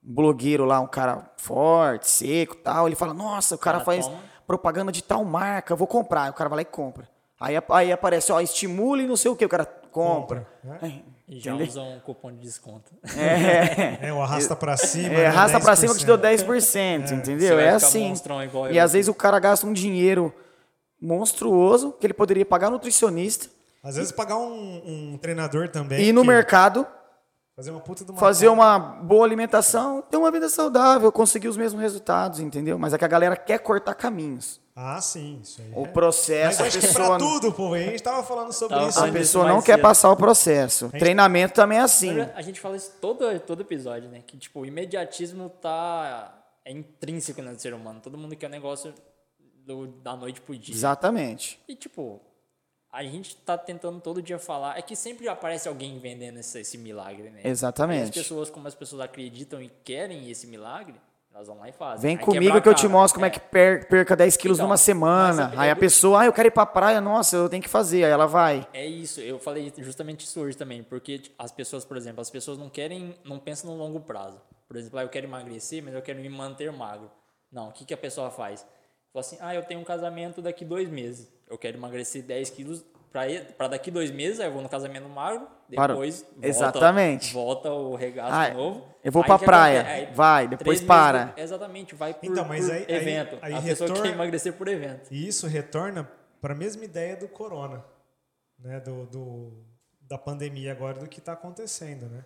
[0.00, 2.86] blogueiro lá, um cara forte, seco tal.
[2.86, 4.20] Ele fala: Nossa, o cara, cara faz toma.
[4.46, 6.24] propaganda de tal marca, eu vou comprar.
[6.24, 7.08] Aí o cara vai lá e compra.
[7.40, 10.46] Aí, aí aparece, ó, estimule não sei o que, o cara compra.
[10.62, 11.02] compra né?
[11.28, 12.90] E já usa um cupom de desconto.
[13.16, 15.14] É, é o arrasta pra cima.
[15.14, 15.26] É, né?
[15.26, 16.76] arrasta pra cima que te deu 10%,
[17.10, 17.14] é.
[17.14, 17.58] entendeu?
[17.58, 18.12] É assim.
[18.70, 20.34] E às vezes o cara gasta um dinheiro
[21.00, 23.48] monstruoso que ele poderia pagar nutricionista.
[23.82, 24.82] Às vezes pagar um,
[25.14, 26.04] um treinador também.
[26.04, 26.86] E no mercado.
[27.54, 31.56] Fazer uma puta de uma Fazer uma boa alimentação, ter uma vida saudável, conseguir os
[31.56, 32.78] mesmos resultados, entendeu?
[32.78, 34.61] Mas é que a galera quer cortar caminhos.
[34.74, 35.70] Ah, sim, isso aí.
[35.74, 36.92] O processo, Mas a pessoa.
[36.92, 39.04] Que pra tudo, pô, a gente tava falando sobre tava isso.
[39.04, 40.86] A pessoa não quer passar o processo.
[40.86, 40.98] Gente...
[40.98, 42.20] Treinamento também é assim.
[42.34, 44.22] A gente fala isso todo, todo episódio, né?
[44.26, 46.38] Que, tipo, o imediatismo tá.
[46.64, 48.00] É intrínseco no ser humano.
[48.00, 48.94] Todo mundo quer um negócio
[49.66, 50.74] do, da noite pro dia.
[50.74, 51.60] Exatamente.
[51.68, 52.20] E, tipo,
[52.90, 54.78] a gente tá tentando todo dia falar.
[54.78, 57.40] É que sempre aparece alguém vendendo esse, esse milagre, né?
[57.44, 58.00] Exatamente.
[58.00, 60.94] E as pessoas, como as pessoas acreditam e querem esse milagre
[61.32, 62.02] nós vamos lá e fazem.
[62.02, 64.58] Vem aí comigo que eu te mostro como é, é que per, perca 10 quilos
[64.58, 65.52] então, numa semana.
[65.56, 68.04] aí a pessoa, ah, eu quero ir pra praia, nossa, eu tenho que fazer.
[68.04, 68.66] Aí ela vai.
[68.72, 72.58] É isso, eu falei justamente isso hoje também, porque as pessoas, por exemplo, as pessoas
[72.58, 74.40] não querem, não pensam no longo prazo.
[74.68, 77.10] Por exemplo, ah, eu quero emagrecer, mas eu quero me manter magro.
[77.50, 78.66] Não, o que, que a pessoa faz?
[79.12, 81.30] Fala assim, ah, eu tenho um casamento daqui dois meses.
[81.48, 85.46] Eu quero emagrecer 10 quilos para daqui dois meses, aí eu vou no casamento magro,
[85.68, 87.32] depois volta, Exatamente.
[87.32, 88.86] volta o regaço ah, de novo.
[89.04, 91.26] Eu vou para praia, aí, vai, depois para.
[91.26, 93.38] Meses, exatamente, vai por, então, mas aí, evento.
[93.42, 95.08] Aí, aí a pessoa retorna, quer emagrecer por evento.
[95.10, 96.08] E isso retorna
[96.40, 97.84] para a mesma ideia do corona,
[98.58, 98.80] né?
[98.80, 99.64] do, do,
[100.00, 102.24] da pandemia agora, do que está acontecendo, né?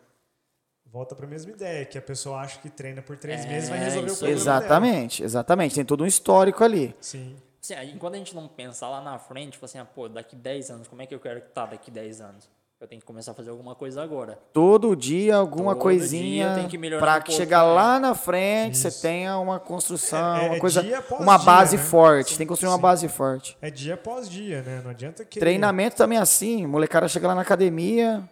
[0.90, 3.68] volta para a mesma ideia, que a pessoa acha que treina por três É, meses
[3.68, 5.75] vai resolver o problema Exatamente, exatamente.
[5.75, 6.88] Tem todo um histórico ali.
[6.88, 6.96] dela.
[7.01, 7.37] Sim.
[7.74, 10.70] Assim, enquanto a gente não pensar lá na frente, tipo assim, ah, pô, daqui 10
[10.70, 12.48] anos, como é que eu quero estar daqui 10 anos?
[12.79, 14.38] Eu tenho que começar a fazer alguma coisa agora.
[14.52, 17.72] Todo dia alguma Todo coisinha dia tem que melhorar para um que chegar né?
[17.72, 19.00] lá na frente você Isso.
[19.00, 21.83] tenha uma construção, É- é uma coisa, dia após uma dia, base né?
[21.83, 22.37] forte.
[22.37, 22.83] Tem que construir uma Sim.
[22.83, 23.57] base forte.
[23.62, 24.83] É dia após dia, né?
[24.85, 25.40] Não adianta que.
[25.40, 26.66] Treinamento também é assim.
[26.66, 28.22] Molecada chega lá na academia,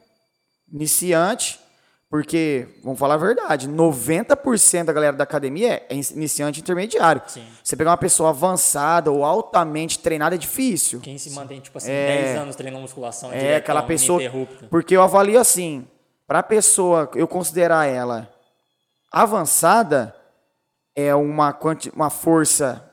[0.71, 1.59] iniciante,
[2.11, 7.21] porque, vamos falar a verdade, 90% da galera da academia é iniciante intermediário.
[7.27, 7.45] Sim.
[7.63, 11.01] Você pegar uma pessoa avançada ou altamente treinada é difícil.
[11.01, 12.25] Quem se mantém, tipo assim, É.
[12.25, 14.21] 10 anos treinando musculação É diretão, aquela pessoa.
[14.71, 15.89] Porque eu avalio assim:
[16.27, 18.31] para a pessoa eu considerar ela
[19.11, 20.15] avançada,
[20.95, 22.85] é uma, quanti- uma força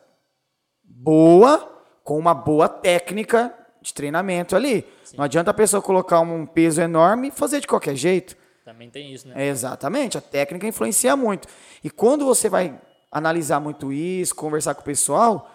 [0.83, 1.67] boa
[2.03, 4.85] com uma boa técnica de treinamento ali.
[5.15, 8.35] Não adianta a pessoa colocar um peso enorme e fazer de qualquer jeito.
[8.71, 9.33] Também tem isso, né?
[9.35, 11.45] É, exatamente, a técnica influencia muito.
[11.83, 12.79] E quando você vai
[13.11, 15.51] analisar muito isso, conversar com o pessoal,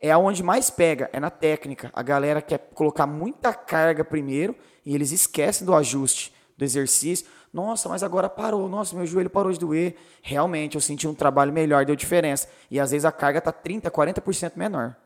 [0.00, 1.90] é aonde mais pega, é na técnica.
[1.92, 7.26] A galera quer colocar muita carga primeiro e eles esquecem do ajuste do exercício.
[7.52, 8.66] Nossa, mas agora parou.
[8.66, 9.96] Nossa, meu joelho parou de doer.
[10.22, 12.48] Realmente, eu senti um trabalho melhor, deu diferença.
[12.70, 14.96] E às vezes a carga está 30, 40% menor.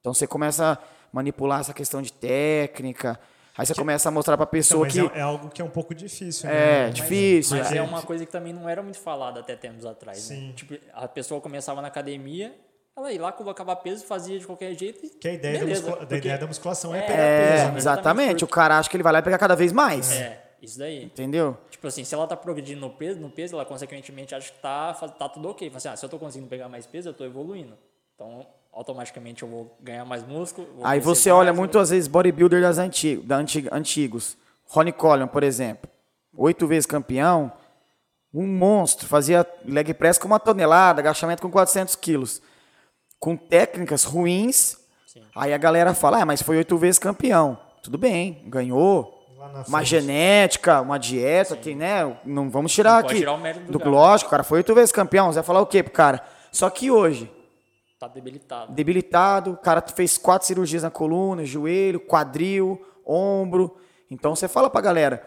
[0.00, 0.78] Então você começa a
[1.12, 3.16] manipular essa questão de técnica.
[3.58, 5.62] Aí você começa a mostrar para a Então, pessoa mas que é, é algo que
[5.62, 6.82] é um pouco difícil, é né?
[6.86, 7.56] Mas- difícil.
[7.58, 7.78] Mas é.
[7.78, 10.48] é uma coisa que também não era muito falada até tempos atrás, Sim.
[10.48, 10.52] né?
[10.54, 12.54] Tipo, a pessoa começava na academia,
[12.96, 15.88] ela ia lá, colocava peso, fazia de qualquer jeito e Que a ideia, beleza, da,
[15.96, 17.78] muscula- ideia da musculação é, É, pegar É, peso, né?
[17.78, 18.44] exatamente.
[18.44, 20.12] O cara acha que ele vai lá e pegar cada vez mais.
[20.12, 21.04] É, isso daí.
[21.04, 21.56] Entendeu?
[21.70, 24.92] Tipo assim, se ela tá progredindo no peso, no peso, ela consequentemente acha que tá,
[24.94, 25.68] tá tudo ok.
[25.70, 27.76] Fala assim, ah, se eu tô conseguindo pegar mais peso, eu tô evoluindo.
[28.14, 30.68] Então, automaticamente eu vou ganhar mais músculo.
[30.76, 34.36] vou Aí você olha mais, muito, vou- às vezes, bodybuilder das antigo, da antiga, antigos.
[34.68, 35.88] Ronnie Coleman, por exemplo.
[36.36, 37.50] Oito vezes campeão.
[38.34, 39.06] Um monstro.
[39.08, 42.42] Fazia leg press com uma tonelada, agachamento com 400 quilos.
[43.18, 44.76] Com técnicas ruins.
[45.06, 45.22] Sim.
[45.34, 47.58] Aí a galera fala, ah, mas foi oito vezes campeão.
[47.82, 49.14] Tudo bem, ganhou.
[49.68, 49.86] Uma frente.
[49.88, 52.16] genética, uma dieta, tem, né?
[52.24, 53.20] Não vamos tirar Não pode aqui.
[53.20, 53.90] tirar o mérito do do cara.
[53.90, 55.28] lógico, o cara foi oito vezes campeão.
[55.32, 56.20] Você vai falar o quê pro cara?
[56.50, 57.30] Só que hoje,
[57.98, 58.72] Tá debilitado.
[58.74, 63.78] debilitado, o cara fez quatro cirurgias na coluna, joelho, quadril, ombro.
[64.10, 65.26] Então você fala pra galera,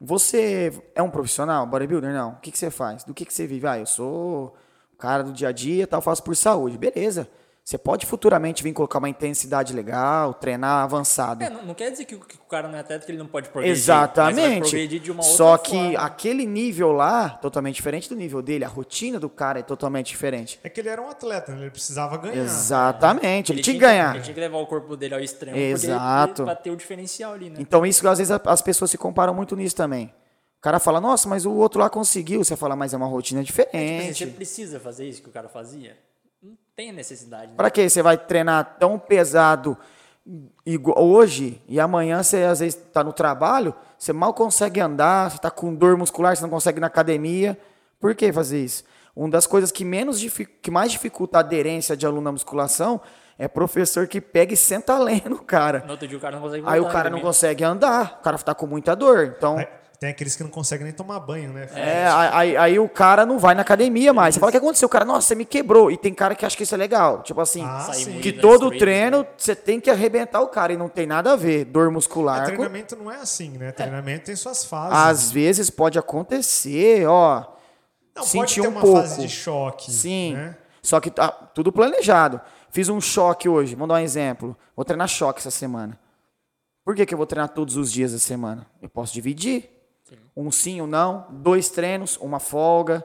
[0.00, 2.12] você é um profissional, bodybuilder?
[2.12, 2.30] Não.
[2.30, 3.04] O que, que você faz?
[3.04, 3.66] Do que, que você vive?
[3.66, 4.56] Ah, eu sou
[4.94, 6.78] o cara do dia a dia, tal, faço por saúde.
[6.78, 7.28] Beleza.
[7.68, 11.44] Você pode futuramente vir colocar uma intensidade legal, treinar avançado.
[11.44, 13.18] É, não, não quer dizer que o, que o cara não é atleta que ele
[13.18, 13.76] não pode progredir.
[13.76, 14.60] Mas vai Exatamente.
[14.60, 15.98] progredir de uma outra Só que forma.
[15.98, 20.58] aquele nível lá, totalmente diferente do nível dele, a rotina do cara é totalmente diferente.
[20.64, 21.60] É que ele era um atleta, né?
[21.60, 22.42] ele precisava ganhar.
[22.42, 24.14] Exatamente, ele, tinha que ganhar.
[24.14, 25.54] Ele tinha que levar o corpo dele ao extremo.
[25.58, 26.26] Exato.
[26.28, 27.56] Porque ele, pra ter o diferencial ali, né?
[27.58, 30.06] Então, isso às vezes as pessoas se comparam muito nisso também.
[30.58, 32.42] O cara fala, nossa, mas o outro lá conseguiu.
[32.42, 34.24] Você fala, mas é uma rotina Tipo assim, diferente.
[34.24, 35.94] você precisa fazer isso que o cara fazia?
[36.78, 37.48] Não tem necessidade.
[37.48, 37.54] Né?
[37.56, 39.76] Pra que você vai treinar tão pesado
[40.94, 45.50] hoje e amanhã você às vezes tá no trabalho, você mal consegue andar, você tá
[45.50, 47.58] com dor muscular, você não consegue ir na academia.
[47.98, 48.84] Por que fazer isso?
[49.16, 50.22] Uma das coisas que menos
[50.62, 53.00] que mais dificulta a aderência de aluno na musculação
[53.36, 55.82] é professor que pega e senta além no cara.
[55.84, 57.24] No outro dia o cara não consegue Aí o cara não né?
[57.24, 59.34] consegue andar, o cara tá com muita dor.
[59.36, 59.66] Então, Aí,
[60.00, 61.68] tem aqueles que não conseguem nem tomar banho, né?
[61.74, 64.34] É, aí, aí o cara não vai na academia mais.
[64.34, 64.86] Você fala, o que aconteceu?
[64.86, 65.90] O cara, nossa, você me quebrou.
[65.90, 67.22] E tem cara que acha que isso é legal.
[67.22, 67.90] Tipo assim, Ah,
[68.22, 69.26] que todo treino né?
[69.36, 70.72] você tem que arrebentar o cara.
[70.72, 71.64] E não tem nada a ver.
[71.64, 72.40] Dor É, muscular.
[72.42, 73.72] com- treinamento não é assim, né?
[73.72, 74.96] Treinamento tem suas fases.
[74.96, 77.44] Às vezes pode acontecer, ó.
[78.14, 79.00] não, sentir pode ter um uma pouco.
[79.00, 79.90] fase de choque.
[79.92, 80.34] Sim.
[80.34, 80.56] Né?
[80.82, 82.40] Só que tá tudo planejado.
[82.70, 83.74] Fiz um choque hoje.
[83.74, 84.56] Vamos dar um exemplo.
[84.76, 85.98] Vou treinar choque essa semana.
[86.84, 88.64] Por que, que eu vou treinar todos os dias da semana?
[88.80, 89.68] Eu posso dividir.
[90.40, 91.26] Um sim, um não.
[91.30, 93.04] Dois treinos, uma folga.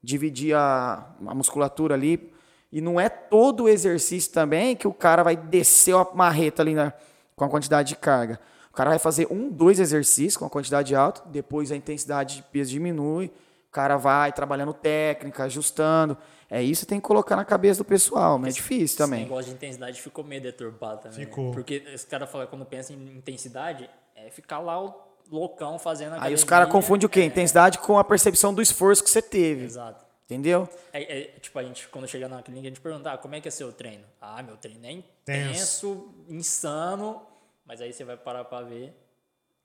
[0.00, 2.32] Dividir a, a musculatura ali.
[2.70, 6.74] E não é todo o exercício também que o cara vai descer a marreta ali
[6.74, 6.92] na,
[7.34, 8.38] com a quantidade de carga.
[8.70, 12.42] O cara vai fazer um, dois exercícios com a quantidade alta, depois a intensidade de
[12.44, 16.16] peso diminui, o cara vai trabalhando técnica, ajustando.
[16.48, 19.22] É isso que tem que colocar na cabeça do pessoal, mas é difícil Esse também.
[19.24, 21.18] negócio de intensidade ficou meio deturpado também.
[21.18, 21.24] né?
[21.24, 21.50] Ficou.
[21.50, 26.18] Porque esse cara fala, quando pensa em intensidade, é ficar lá o loucão fazendo Aí
[26.18, 26.46] os academia.
[26.46, 27.20] caras confundem o quê?
[27.20, 29.64] É, Intensidade com a percepção do esforço que você teve.
[29.64, 30.06] Exato.
[30.24, 30.68] Entendeu?
[30.92, 33.40] É, é, tipo, a gente, quando chega na clínica, a gente pergunta, ah, como é
[33.40, 34.04] que é seu treino?
[34.20, 35.88] Ah, meu treino é Tenso.
[35.88, 37.22] intenso, insano,
[37.64, 38.94] mas aí você vai parar pra ver.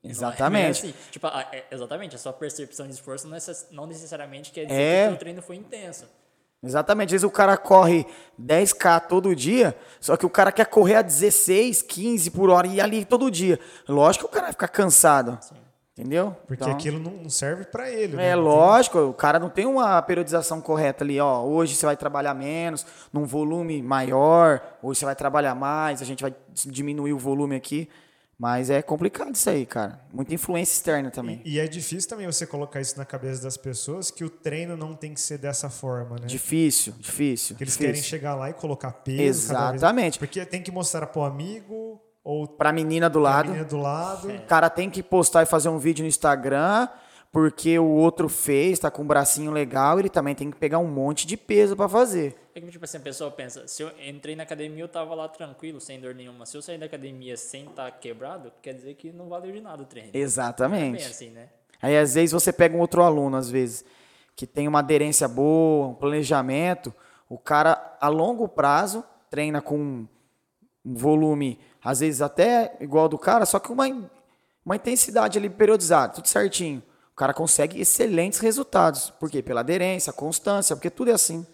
[0.06, 0.80] é Exatamente.
[0.88, 0.93] assim.
[1.12, 4.82] Tipo, a- é- exatamente, a sua percepção de esforço não, necess- não necessariamente quer dizer
[4.82, 5.08] É.
[5.10, 6.06] que o treino foi intenso.
[6.63, 7.08] Exatamente.
[7.08, 8.06] Às vezes o cara corre
[8.41, 12.76] 10k todo dia, só que o cara quer correr a 16, 15 por hora e
[12.76, 13.60] ir ali todo dia.
[13.88, 15.38] Lógico que o cara vai ficar cansado.
[15.95, 16.36] Entendeu?
[16.47, 18.13] Porque Então, aquilo não serve para ele.
[18.13, 18.36] É né?
[18.36, 21.43] Não tem- lógico, o cara não tem uma periodização correta ali, ó.
[21.43, 26.23] Hoje você vai trabalhar menos, num volume maior, hoje você vai trabalhar mais, a gente
[26.23, 26.34] vai
[26.65, 27.88] diminuir o volume aqui.
[28.37, 30.01] Mas é complicado isso aí, cara.
[30.11, 31.41] Muita influência externa também.
[31.45, 34.75] E, e é difícil também você colocar isso na cabeça das pessoas que o treino
[34.75, 36.25] não tem que ser dessa forma, né?
[36.25, 37.55] Difícil, difícil.
[37.55, 37.93] Que eles difícil.
[37.93, 39.51] querem chegar lá e colocar peso.
[39.53, 40.19] Exatamente.
[40.19, 43.47] Porque tem que mostrar pro amigo ou Pra menina do pra lado.
[43.49, 44.29] menina do lado.
[44.29, 46.87] O cara tem que postar e fazer um vídeo no Instagram,
[47.33, 50.87] porque o outro fez, tá com um bracinho legal, ele também tem que pegar um
[50.87, 52.35] monte de peso pra fazer.
[52.53, 55.27] É que, tipo assim, a pessoa pensa, se eu entrei na academia, eu tava lá
[55.27, 56.45] tranquilo, sem dor nenhuma.
[56.45, 59.81] Se eu sair da academia sem estar quebrado, quer dizer que não valeu de nada
[59.81, 60.11] o treino.
[60.13, 61.03] É Exatamente.
[61.03, 61.49] assim, né?
[61.81, 63.83] Aí às vezes você pega um outro aluno, às vezes,
[64.35, 66.93] que tem uma aderência boa, um planejamento,
[67.27, 70.05] o cara a longo prazo treina com
[70.85, 73.87] um volume, às vezes até igual ao do cara, só que uma,
[74.63, 76.83] uma intensidade ali periodizada, tudo certinho.
[77.13, 79.12] O cara consegue excelentes resultados.
[79.12, 79.41] Por quê?
[79.41, 81.45] Pela aderência, constância, porque tudo é assim.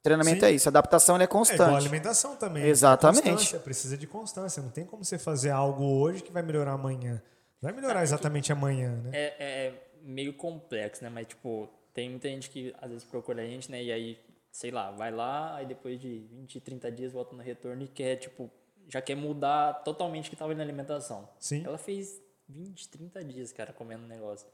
[0.00, 0.46] Treinamento Sim.
[0.46, 1.76] é isso, adaptação ele é É igual a constante.
[1.76, 2.64] alimentação também.
[2.64, 3.28] Exatamente.
[3.28, 4.62] Constância, precisa de constância.
[4.62, 7.20] Não tem como você fazer algo hoje que vai melhorar amanhã.
[7.60, 9.10] Não vai melhorar exatamente amanhã, né?
[9.12, 11.10] É, é meio complexo, né?
[11.10, 13.82] Mas, tipo, tem muita gente que às vezes procura a gente, né?
[13.82, 14.18] E aí,
[14.52, 18.16] sei lá, vai lá, aí depois de 20, 30 dias volta no retorno e quer,
[18.16, 18.48] tipo,
[18.88, 21.28] já quer mudar totalmente o que tava na alimentação.
[21.40, 21.64] Sim.
[21.66, 24.46] Ela fez 20, 30 dias, cara, comendo um negócio.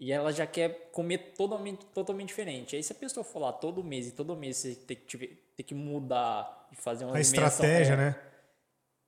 [0.00, 2.74] E ela já quer comer totalmente, totalmente diferente.
[2.74, 5.18] Aí se a pessoa for lá todo mês e todo mês você ter que,
[5.54, 8.16] ter que mudar e fazer uma A estratégia, é, né?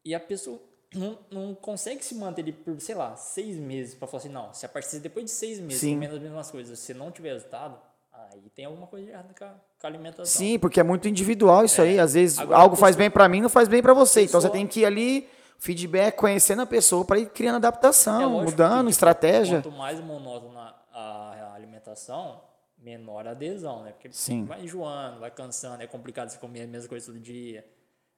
[0.04, 0.60] e a pessoa
[0.94, 4.52] não, não consegue se manter ali por, sei lá, seis meses pra falar assim, não,
[4.52, 5.94] se a partir depois de seis meses Sim.
[5.94, 7.78] comendo as mesmas coisas, você não tiver resultado,
[8.12, 10.26] aí tem alguma coisa de errada com a, com a alimentação.
[10.26, 11.98] Sim, porque é muito individual isso aí.
[11.98, 14.20] Às vezes Agora, algo a faz pessoa- bem pra mim, não faz bem pra você.
[14.24, 15.26] Então você pessoa- tem que ir ali,
[15.58, 19.62] feedback, conhecendo a pessoa pra ir criando É adaptação, lógico mudando que, tipo, estratégia.
[19.62, 22.42] Quanto mais monótona a alimentação,
[22.78, 23.92] menor a adesão, né?
[23.92, 24.44] Porque Sim.
[24.44, 27.66] vai enjoando, vai cansando, é complicado você comer a mesma coisa todo dia.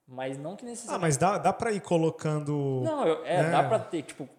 [0.07, 1.01] Mas não que Ah, necessariamente.
[1.01, 2.81] mas dá, dá pra ir colocando.
[2.83, 3.51] Não, eu- é, né?
[3.51, 4.29] dá pra ter, tipo,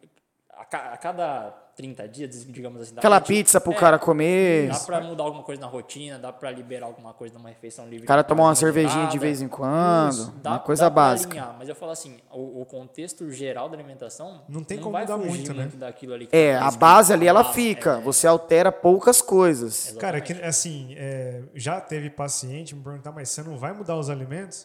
[0.51, 2.95] a, a cada 30 dias, digamos assim.
[2.95, 4.69] dá Aquela pra, tipo, pizza pro é, cara comer.
[4.71, 8.05] Dá pra mudar alguma coisa na rotina, dá pra liberar alguma coisa numa refeição livre.
[8.05, 10.11] O cara tomar uma cervejinha de vez em quando.
[10.13, 11.33] Isso, dá- uma coisa dá pra básica.
[11.35, 15.03] alinhar, mas eu falo assim, o, o contexto geral da alimentação Não tem como vai
[15.03, 15.71] mudar fugir muito, né?
[15.75, 16.27] daquilo ali.
[16.27, 17.99] que É, tá a base ali ela fica.
[17.99, 19.95] é, Você altera poucas coisas.
[20.01, 24.09] Cara, que, assim, é, já teve paciente me perguntar, mas você não vai mudar os
[24.09, 24.65] alimentos?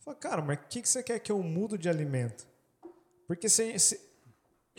[0.00, 2.44] Eu falo, cara, mas o que, que você quer que eu mudo de alimento?
[3.28, 4.00] Porque você-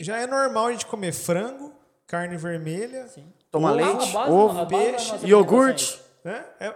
[0.02, 1.72] já é normal a gente comer frango,
[2.06, 3.08] carne vermelha,
[3.50, 6.00] Toma leite, base- ovo, peixe, iogurte.
[6.24, 6.44] né?
[6.60, 6.66] É,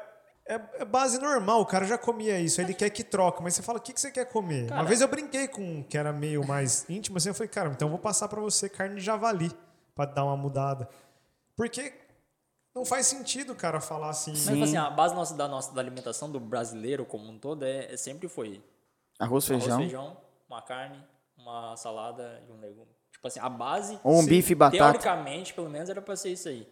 [0.49, 3.55] é, é base normal, o cara já comia isso, aí ele quer que troca, mas
[3.55, 4.71] você fala, o que, que você quer comer?
[4.71, 7.69] Uma vez eu brinquei com um que era meio mais íntimo, assim, eu falei, cara,
[7.71, 9.51] então eu vou passar pra você carne de javali,
[9.95, 10.89] pra dar uma mudada.
[11.57, 11.93] Porque
[12.75, 15.75] não faz sentido o cara falar assim, Mas tipo assim, a base nossa, da nossa
[15.75, 18.63] da alimentação do brasileiro como um todo é, é sempre foi
[19.19, 19.79] Arroz, arroz, feijão.
[19.79, 20.17] feijão,
[20.49, 21.03] uma carne,
[21.39, 22.95] uma salada e um legume.
[23.17, 23.99] Tipo assim, a base.
[24.05, 24.79] Ou um se- bife e batata.
[24.79, 26.69] Teoricamente, pelo menos era pra ser isso aí.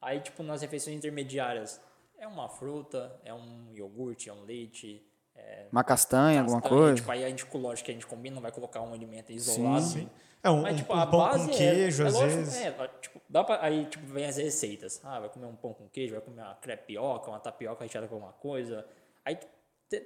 [0.00, 1.80] Aí, tipo, nas refeições intermediárias,
[2.18, 5.02] é uma fruta, é um iogurte, é um leite.
[5.34, 6.96] É Uma castanha, alguma castanha, coisa.
[6.96, 9.84] Tipo, aí a gente, lógico que a gente combina, não vai colocar um alimento isolado.
[9.84, 10.08] Sim.
[10.42, 12.56] É um, Mas, tipo, um a pão base com é- queijo, é às lógico, vezes.
[12.56, 15.00] É, tipo, dá pra, aí, tipo, vem as receitas.
[15.04, 18.14] Ah, vai comer um pão com queijo, vai comer uma crepioca, uma tapioca recheada com
[18.14, 18.86] alguma coisa.
[19.24, 19.36] Aí,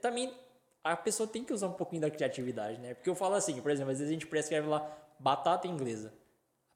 [0.01, 0.33] também,
[0.83, 2.95] a pessoa tem que usar um pouquinho da criatividade, né?
[2.95, 4.81] Porque eu falo assim, por exemplo, às vezes a gente prescreve lá
[5.21, 6.13] batata inglesa.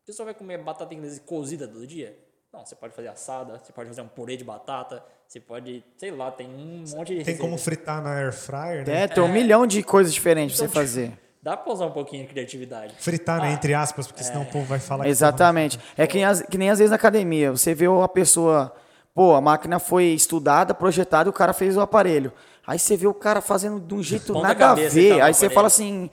[0.02, 2.16] A pessoa vai comer batata inglesa cozida todo dia?
[2.52, 6.12] Não, você pode fazer assada, você pode fazer um purê de batata, você pode, sei
[6.12, 7.40] lá, tem um monte de Tem receita.
[7.40, 9.02] como fritar na air fryer, né?
[9.02, 11.18] É, tem um milhão de coisas diferentes pra Então, você fazer.
[11.42, 12.94] Dá pra usar um pouquinho de criatividade.
[12.98, 13.44] Fritar, Ah.
[13.44, 13.52] né?
[13.54, 15.78] Entre aspas, porque senão o povo vai falar que Exatamente.
[15.96, 17.50] É que nem, às- que nem às vezes na academia.
[17.50, 18.72] Você vê a pessoa,
[19.12, 22.32] pô, a máquina foi estudada, projetada e o cara fez o aparelho.
[22.66, 25.16] Aí você vê o cara fazendo de um jeito Ponta nada a e ver.
[25.16, 25.54] no Aí você aparelho.
[25.54, 26.10] fala assim.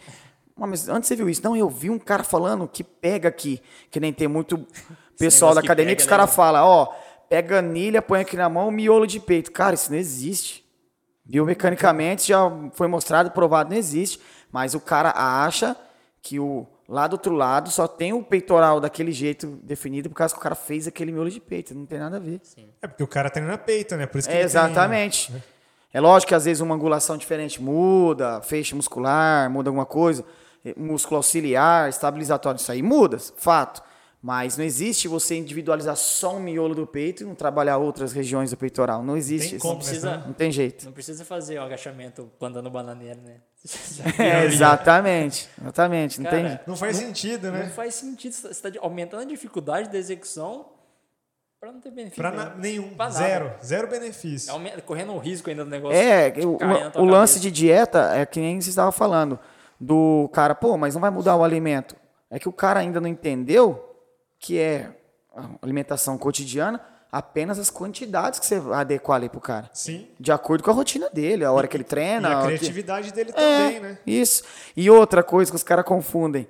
[0.62, 1.44] "Ah, Mas antes você viu isso?
[1.44, 3.62] Não, eu vi um cara falando que pega aqui.
[3.90, 4.66] Que nem tem muito
[5.18, 6.36] pessoal da que academia que pega, os caras né?
[6.36, 6.88] falam, ó,
[7.30, 9.52] pega anilha, põe aqui na mão, miolo de peito.
[9.52, 10.64] Cara, isso não existe.
[11.26, 14.20] Biomecanicamente já foi mostrado, provado, não existe.
[14.52, 15.76] Mas o cara acha
[16.22, 20.34] que o lá do outro lado só tem o peitoral daquele jeito definido por causa
[20.34, 21.74] que o cara fez aquele miolo de peito.
[21.74, 22.42] Não tem nada a ver.
[22.82, 24.06] É porque o cara treina peito, né?
[24.06, 25.34] Por isso que É, exatamente.
[25.94, 30.26] É lógico que às vezes uma angulação diferente muda, feixe muscular, muda alguma coisa,
[30.78, 33.82] músculo auxiliar, estabilizatório, isso aí muda, fato.
[34.24, 38.52] Mas não existe você individualizar só um miolo do peito e não trabalhar outras regiões
[38.52, 39.02] do peitoral.
[39.02, 39.62] Não existe Tem isso.
[39.64, 40.86] como, Não precisa, Não tem jeito.
[40.86, 43.38] não precisa fazer o agachamento plantando bananeira, né?
[44.20, 45.50] É, exatamente.
[45.60, 46.22] Exatamente.
[46.22, 46.60] Não Cara, tem.
[46.68, 47.70] Não faz sentido, Não né?
[47.70, 48.34] faz sentido.
[48.34, 50.68] Você está aumentando a dificuldade da execução
[51.60, 52.22] para não ter benefício.
[52.22, 52.94] Pra nenhum.
[52.96, 53.10] Pra.
[53.10, 53.52] Zero.
[53.64, 54.52] Zero benefício.
[54.52, 55.98] Aumenta- correndo o risco ainda do negócio.
[55.98, 59.40] É, o, o lance de dieta é que nem você estava falando.
[59.84, 61.96] Do cara, pô, mas não vai mudar o alimento.
[62.30, 63.84] É que o cara ainda não entendeu
[64.40, 64.92] que é
[65.62, 66.80] alimentação cotidiana
[67.12, 69.70] apenas as quantidades que você vai adequar ali pro cara.
[69.74, 70.08] Sim.
[70.20, 72.30] De acordo com a rotina dele, a hora que ele E treina.
[72.30, 73.98] a hora que- criatividade dele É, também, né?
[74.06, 74.44] Isso.
[74.78, 76.48] E outra coisa que os caras confundem.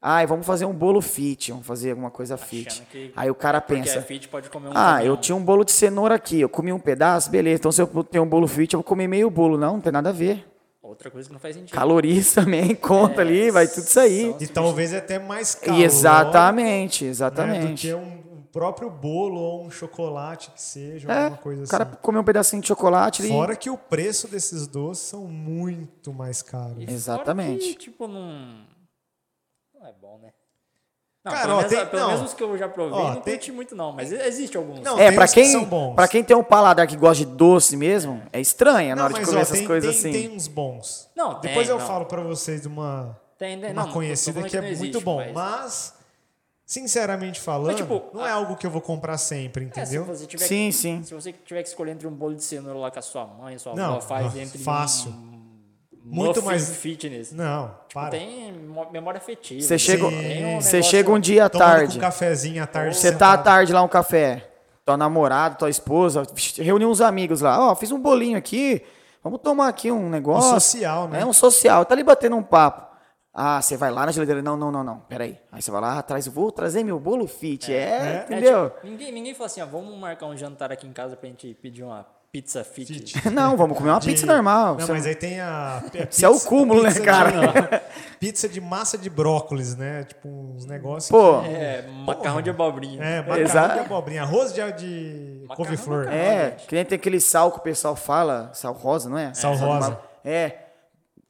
[0.00, 2.68] Ai, vamos fazer um bolo fit, vamos fazer alguma coisa fit.
[2.68, 5.06] Achando que- Aí o cara Porque pensa, é fit, pode comer um ah, caminhão.
[5.06, 7.56] eu tinha um bolo de cenoura aqui, eu comi um pedaço, beleza.
[7.58, 9.58] Então se eu tenho um bolo fit, eu vou comer meio bolo.
[9.58, 10.49] Não, não tem nada a ver.
[10.90, 11.74] Outra coisa que não faz sentido.
[11.74, 14.30] Calorias também conta É, ali, vai tudo sair.
[14.32, 15.80] são- E talvez até mais caro.
[15.80, 17.82] Exatamente, Né, do exatamente.
[17.88, 18.02] que um,
[18.38, 21.96] um próprio bolo ou um chocolate que seja, É, alguma coisa o cara assim.
[22.02, 23.30] comeu um pedacinho de chocolate ali.
[23.30, 26.76] Fora que o preço desses doces são muito mais caros.
[26.78, 27.68] E fora Exatamente.
[27.68, 28.66] Que, tipo, não.
[29.74, 30.30] Não é bom, né?
[31.22, 32.08] Não, Cara, pelo, ó, menos, tem- pelo não.
[32.12, 33.92] menos os que eu já provei, Ó, não tem- curti muito, não.
[33.92, 34.80] Mas existe alguns.
[34.80, 35.94] Não, É, que quem, são bons.
[35.94, 39.12] pra quem tem um paladar que gosta de doce mesmo, é estranha na Não, hora
[39.14, 40.28] de mas comer ó, essas tem, coisas tem, assim.
[40.28, 41.10] tem uns bons.
[41.14, 41.86] Não, tem, Depois eu não.
[41.86, 43.18] falo pra vocês de uma,
[43.74, 45.16] uma conhecida que é não muito existe, bom.
[45.18, 45.94] mas- Mas,
[46.64, 50.04] sinceramente falando, tipo, não é algo que eu vou comprar sempre, É, se entendeu?
[50.06, 51.02] você tiver Sim, que, sim.
[51.02, 53.58] Se você tiver que escolher entre um bolo de cenoura lá que a sua mãe,
[53.58, 55.10] sua Não, avó faz não, entre fácil.
[55.10, 55.40] um
[56.10, 57.32] Muito muffin mais- fitness.
[57.32, 58.10] Não, para.
[58.10, 58.52] Tem
[58.92, 59.60] memória afetiva.
[59.62, 60.16] Você chega, um você
[60.76, 61.98] negócio- chega um dia à tarde.
[61.98, 62.96] um cafezinho à tarde.
[62.96, 64.50] Você tá à tarde lá um café,
[64.84, 66.22] tua namorada, tua esposa,
[66.58, 68.82] reuniu uns amigos lá, ó, fiz um bolinho aqui,
[69.22, 70.50] vamos tomar aqui um negócio.
[70.50, 71.20] Um social, né?
[71.20, 72.88] É um social, tá ali batendo um papo.
[73.32, 75.38] Ah, você vai lá na geladeira, não, não, não, não, peraí.
[75.52, 78.24] Aí você vai lá atrás, vou trazer meu bolo fit, é, É.
[78.26, 78.66] entendeu?
[78.66, 81.28] É, tipo, ninguém, ninguém fala assim, ó, vamos marcar um jantar aqui em casa pra
[81.28, 83.12] gente pedir uma pizza fit.
[83.30, 84.76] Não, vamos comer uma De- pizza normal.
[84.76, 85.78] Não, Você- mas aí tem a.
[85.82, 87.30] a Isso é o cúmulo, né, cara?
[88.10, 90.04] De, pizza de massa de brócolis, né?
[90.04, 91.10] Tipo, uns negócios.
[91.10, 93.02] Pô, que- É, macarrão de abobrinha.
[93.02, 93.74] É, macarrão Exato.
[93.74, 94.22] de abobrinha.
[94.22, 96.08] Arroz de, de couve-flor.
[96.08, 99.34] É, que nem tem aquele sal que o pessoal fala, sal rosa, não é?
[99.34, 99.98] Sal rosa.
[100.24, 100.66] É.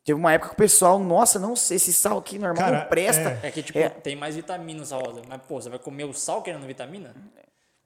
[0.02, 2.86] Teve uma época que o pessoal, nossa, não sei, esse sal aqui normal Cara, não
[2.86, 3.38] presta.
[3.42, 3.90] É que, tipo, É.
[3.90, 5.20] tem mais vitaminas rosa.
[5.28, 7.14] Mas, pô, você vai comer o sal querendo vitamina?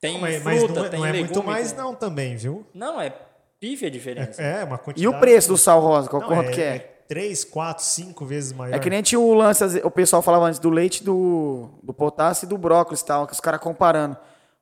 [0.09, 1.33] Tem Mas, mas fruta, não é, tem não é legume.
[1.35, 2.67] muito mais, tem- não, também, viu?
[2.75, 3.13] Não, é
[3.59, 4.43] pífia a diferença.
[4.43, 5.03] É, uma quantidade.
[5.05, 6.77] E o preço do sal rosa, qual Não, quanto é, que é?
[6.77, 8.75] é 3, 4, 5 vezes maior.
[8.75, 12.45] É que nem tinha o lance, o pessoal falava antes do leite do, do potássio
[12.45, 14.17] e do brócolis e tal, que os caras comparando.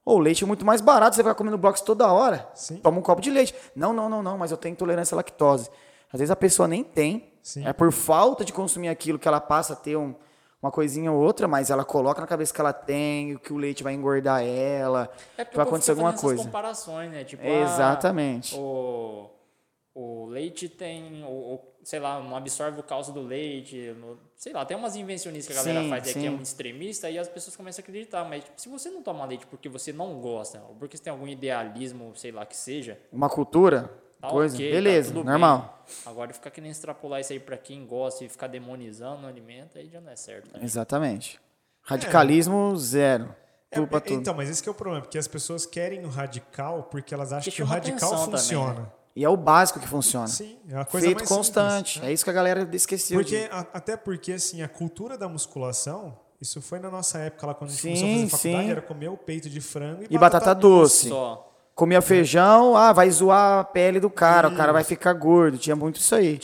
[0.04, 2.48] Ô, o leite é muito mais barato, você vai comendo brócolis toda hora.
[2.54, 2.76] Sim.
[2.76, 3.54] Toma um copo de leite.
[3.74, 5.70] Não, não, não, não, mas eu tenho intolerância à lactose.
[6.12, 7.32] Às vezes a pessoa nem tem.
[7.42, 7.66] Sim.
[7.66, 10.14] É por falta de consumir aquilo que ela passa a ter um-
[10.62, 13.82] uma coisinha ou outra, mas ela coloca na cabeça que ela tem, que o leite
[13.82, 16.44] vai engordar ela, É que vai acontecer alguma essas coisa.
[16.44, 17.24] comparações, né?
[17.24, 18.54] Tipo, Exatamente.
[18.54, 19.30] ah, o,
[19.94, 24.52] o leite tem, o, o- sei lá, não absorve o cálcio do leite, no- sei
[24.52, 26.36] lá, tem umas invencionistas que a galera Sim, faz aí que é sim.
[26.36, 28.24] muito extremista e as pessoas começam a acreditar.
[28.24, 31.10] Mas tipo, se você não toma leite porque você não gosta, ou porque você tem
[31.10, 33.90] algum idealismo, sei lá, que seja, Uma cultura,
[34.22, 35.84] tá coisa, ok, beleza, tá tudo normal.
[35.86, 35.96] bem.
[36.12, 39.88] Agora ficar querendo extrapolar isso aí pra quem gosta e ficar demonizando o alimento, aí
[39.88, 40.46] já não é certo.
[40.52, 40.60] Né?
[40.62, 41.38] Exatamente.
[41.82, 43.34] Radicalismo zero.
[43.70, 44.20] É, Tudo pra é, tudo.
[44.20, 47.32] Então, mas esse que é o problema, porque as pessoas querem o radical porque elas
[47.32, 48.80] acham Porque que o radical também, funciona.
[48.80, 48.86] né?
[49.14, 50.26] E é o básico que funciona.
[50.26, 51.88] Sim, é a coisa Feito mais constante.
[51.94, 52.10] simples, né?
[52.10, 53.18] É isso que a galera esqueceu.
[53.18, 57.46] Porque, de- a- até porque, assim, a cultura da musculação, isso foi na nossa época,
[57.46, 58.70] lá quando a gente Sim, começou a fazer faculdade, sim.
[58.70, 61.08] era comer o peito de frango e, E batata doce.
[61.10, 61.51] Só.
[61.74, 65.56] Comia feijão, ah, vai zoar a pele do cara, o cara vai ficar gordo.
[65.58, 66.38] Tinha muito isso aí.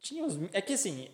[0.00, 1.08] Tinha os, é que assim,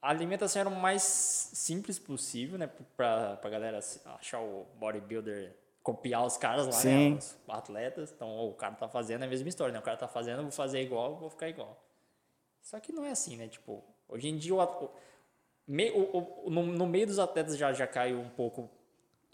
[0.00, 2.68] a alimentação era o mais simples possível, né?
[2.96, 3.78] Pra, pra galera
[4.18, 7.10] achar o bodybuilder, copiar os caras lá, Sim.
[7.10, 7.18] né?
[7.18, 8.12] Os atletas.
[8.14, 9.78] Então, o cara tá fazendo é a mesma história, né?
[9.78, 11.78] O cara tá fazendo, vou fazer igual, vou ficar igual.
[12.62, 13.48] Só que não é assim, né?
[13.48, 18.18] Tipo, hoje em dia o, o- o- no, no meio dos atletas já, já caiu
[18.18, 18.70] um pouco.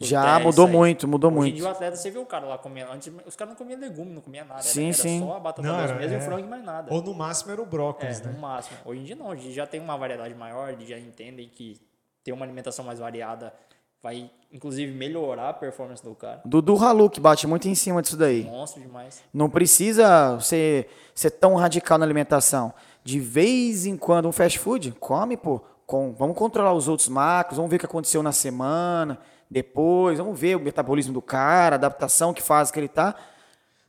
[0.00, 1.54] Já terra mudou muito, mudou Hoje muito.
[1.56, 2.92] dia o atleta, você vê o cara lá comendo.
[2.92, 4.62] Antes, os caras não comiam legume, não comiam nada.
[4.62, 5.18] Sim, era, era sim.
[5.20, 6.18] só a batata Não, doce era- mesmo e é.
[6.18, 6.94] o frango e mais nada.
[6.94, 8.32] Ou no máximo era o brócolis, É, né?
[8.32, 8.76] no máximo.
[8.84, 11.48] Hoje em dia não, hoje em dia já tem uma variedade maior, eles já entendem
[11.48, 11.80] que
[12.22, 13.52] ter uma alimentação mais variada
[14.00, 16.40] vai, inclusive, melhorar a performance do cara.
[16.44, 18.44] Dudu Haluk bate muito em cima disso daí.
[18.44, 19.20] Monstro demais.
[19.34, 22.72] Não precisa ser, ser tão radical na alimentação.
[23.02, 25.60] De vez em quando, um fast food, come, pô.
[25.84, 29.18] Com, vamos controlar os outros macros, vamos ver o que aconteceu na semana,
[29.50, 33.14] depois, vamos ver o metabolismo do cara, a adaptação que faz que ele tá.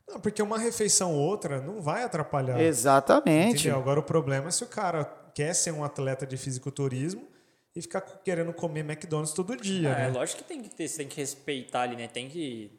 [0.08, 2.60] Não, porque uma refeição ou outra não vai atrapalhar.
[2.60, 3.60] Exatamente.
[3.68, 3.78] Entendeu?
[3.80, 5.06] Agora o problema é se o cara
[5.36, 7.28] quer ser um atleta de fisiculturismo
[7.76, 9.94] e ficar querendo comer McDonald's todo dia.
[9.94, 10.06] Ah, né?
[10.08, 12.08] É lógico que tem que ter, você tem que respeitar ali, né?
[12.08, 12.72] Tem que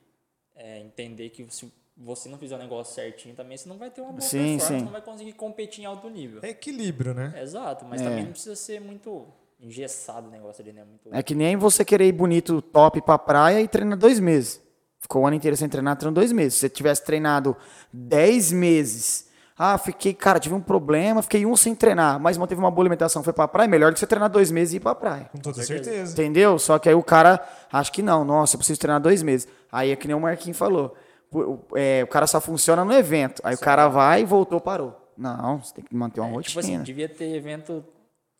[0.57, 4.01] é, entender que se você não fizer o negócio certinho também, você não vai ter
[4.01, 4.85] uma boa Sim, performance, sim.
[4.85, 6.41] não vai conseguir competir em alto nível.
[6.43, 7.33] É equilíbrio, né?
[7.41, 8.05] Exato, mas É.
[8.05, 9.29] também não precisa ser muito
[9.63, 10.85] engessado o negócio ali, né?
[10.85, 11.09] Muito...
[11.13, 14.61] É que nem você querer ir bonito, top pra praia e treinar dois meses.
[14.99, 16.55] Ficou o ano inteiro sem treinar, treinou dois meses.
[16.55, 17.57] Se você tivesse treinado
[17.93, 22.71] dez meses, ah, fiquei, cara, tive um problema, fiquei um sem treinar, mas manteve uma
[22.71, 24.95] boa alimentação, foi pra praia, melhor do que você treinar dois meses e ir pra
[24.95, 25.29] praia.
[25.33, 26.13] Com toda certeza.
[26.13, 26.59] Entendeu?
[26.59, 27.41] Só que aí o cara
[27.73, 29.47] acha que não, nossa, eu preciso treinar dois meses.
[29.71, 30.95] Aí é que nem o Marquinhos falou.
[31.33, 33.41] O, é, o cara só funciona no evento.
[33.45, 34.97] Aí o cara vai, voltou, parou.
[35.17, 36.77] Não, você tem que manter uma É, tipo rotina.
[36.79, 37.85] assim, devia ter evento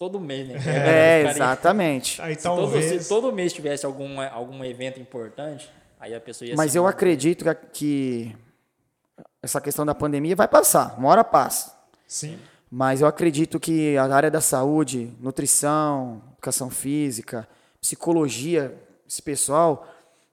[0.01, 0.55] todo mês, né?
[0.55, 2.23] é, Ficaria- exatamente.
[2.23, 3.03] Aí Se todo, talvez.
[3.03, 5.71] se todo mês tivesse algum, algum evento importante,
[6.01, 8.37] aí a pessoa ia Mas eu acredito que, que
[9.43, 11.79] essa questão da pandemia vai passar, uma hora passa.
[12.07, 12.39] Sim.
[12.71, 17.47] Mas eu acredito que a área da saúde, nutrição, educação física,
[17.79, 18.75] psicologia,
[19.07, 19.87] esse pessoal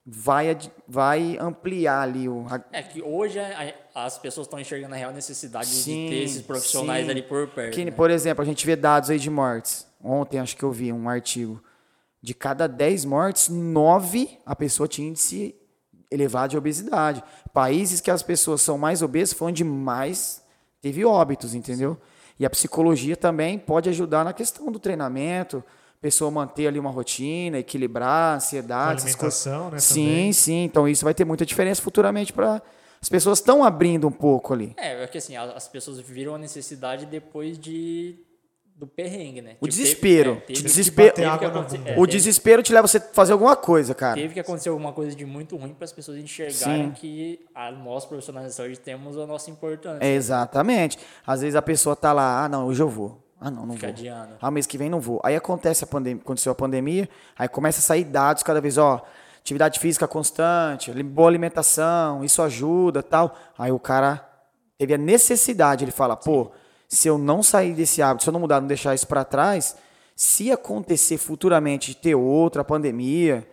[0.05, 0.57] vai,
[0.87, 2.45] vai ampliar ali o.
[2.71, 3.73] É que hoje a- a-
[4.05, 7.11] as pessoas estão enxergando a real necessidade Sim, de ter esses profissionais sim.
[7.11, 7.73] ali por perto.
[7.73, 7.89] Que, né?
[7.89, 9.87] Por exemplo, a gente vê dados aí de mortes.
[10.03, 11.61] Ontem acho que eu vi um artigo.
[12.21, 15.55] De cada 10 mortes, 9 a pessoa tinha índice
[16.11, 17.23] elevado de obesidade.
[17.51, 20.43] Países que as pessoas são mais obesas foi onde mais
[20.79, 21.97] teve óbitos, entendeu?
[22.39, 25.63] E a psicologia também pode ajudar na questão do treinamento,
[25.97, 29.15] a pessoa manter ali uma rotina, equilibrar a ansiedade, coisas.
[29.15, 29.79] alimentação, né?
[29.79, 30.33] Sim, também.
[30.33, 30.63] sim.
[30.65, 32.61] Então isso vai ter muita diferença futuramente para
[33.01, 34.73] as pessoas estão abrindo um pouco ali.
[34.77, 38.19] É, é que assim, as pessoas viram a necessidade depois de
[38.75, 39.51] do perrengue, né?
[39.53, 40.31] O Tipo, teve- desespero.
[40.33, 41.65] é, Te teve- desespero- teve que água é, O
[42.05, 44.13] teve- desespero te leva você a fazer alguma coisa, cara.
[44.13, 46.91] Teve que acontecer alguma coisa de muito ruim para as pessoas enxergarem Sim.
[46.91, 50.05] que a, nós, profissionais de saúde, temos a nossa importância.
[50.05, 50.99] É, exatamente.
[51.25, 53.19] Às vezes a pessoa tá lá, ah, não, hoje eu vou.
[53.41, 53.95] Ah, não, não Fica vou.
[53.95, 54.35] adiando.
[54.39, 55.19] Ah, mês que vem não vou.
[55.23, 59.03] Aí acontece a pandemia, aconteceu a pandemia, aí começa a sair dados cada vez, ó,
[59.47, 63.37] atividade física constante, boa alimentação, isso ajuda, tal.
[63.57, 64.27] Aí o cara
[64.77, 66.51] teve a necessidade, ele fala, pô,
[66.87, 69.77] se eu não sair desse hábito, se eu não mudar, não deixar isso para trás,
[70.15, 73.47] se acontecer futuramente de ter outra pandemia,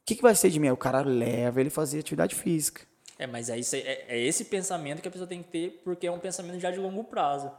[0.00, 0.68] o que, que vai ser de mim?
[0.68, 2.82] Aí o cara leva ele fazer atividade física.
[3.18, 6.06] É, mas é, isso, é, é esse pensamento que a pessoa tem que ter, porque
[6.06, 7.50] é um pensamento já de longo prazo.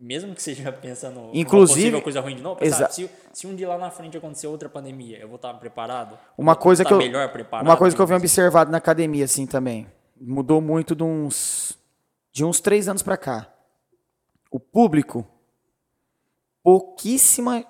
[0.00, 3.68] Mesmo que seja pensando Inclusive- possível coisa ruim de novo, pensar, se, se um dia
[3.68, 6.18] lá na frente acontecer outra pandemia, eu vou estar preparado?
[6.36, 7.66] Uma coisa estar que eu, melhor preparado?
[7.66, 9.86] uma coisa que eu venho observado na academia assim também,
[10.20, 11.78] mudou muito de uns
[12.32, 13.52] de uns três anos pra cá.
[14.50, 15.26] O público
[16.62, 17.64] pouquíssima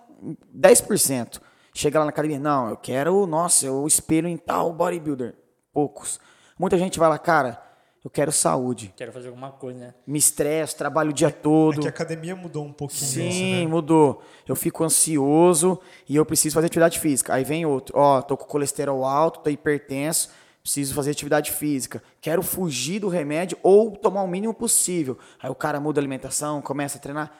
[0.56, 1.40] 10%
[1.74, 5.34] chega lá na academia, não, eu quero, nossa, eu espelho em tal bodybuilder,
[5.72, 6.20] poucos.
[6.58, 7.60] Muita gente vai lá, cara,
[8.04, 9.94] eu quero saúde, Quero fazer alguma coisa, né?
[10.06, 11.80] me estresso, trabalho o dia É todo.
[11.80, 13.66] que a academia mudou um pouquinho Sim, isso, né?
[13.66, 14.22] mudou.
[14.46, 15.78] Eu fico ansioso
[16.08, 17.32] e eu preciso fazer atividade física.
[17.34, 20.30] Aí vem outro, ó, tô com colesterol alto, tô hipertenso,
[20.62, 22.02] preciso fazer atividade física.
[22.20, 25.16] Quero fugir do remédio ou tomar o mínimo possível.
[25.40, 27.32] Aí o cara muda a alimentação, começa a treinar.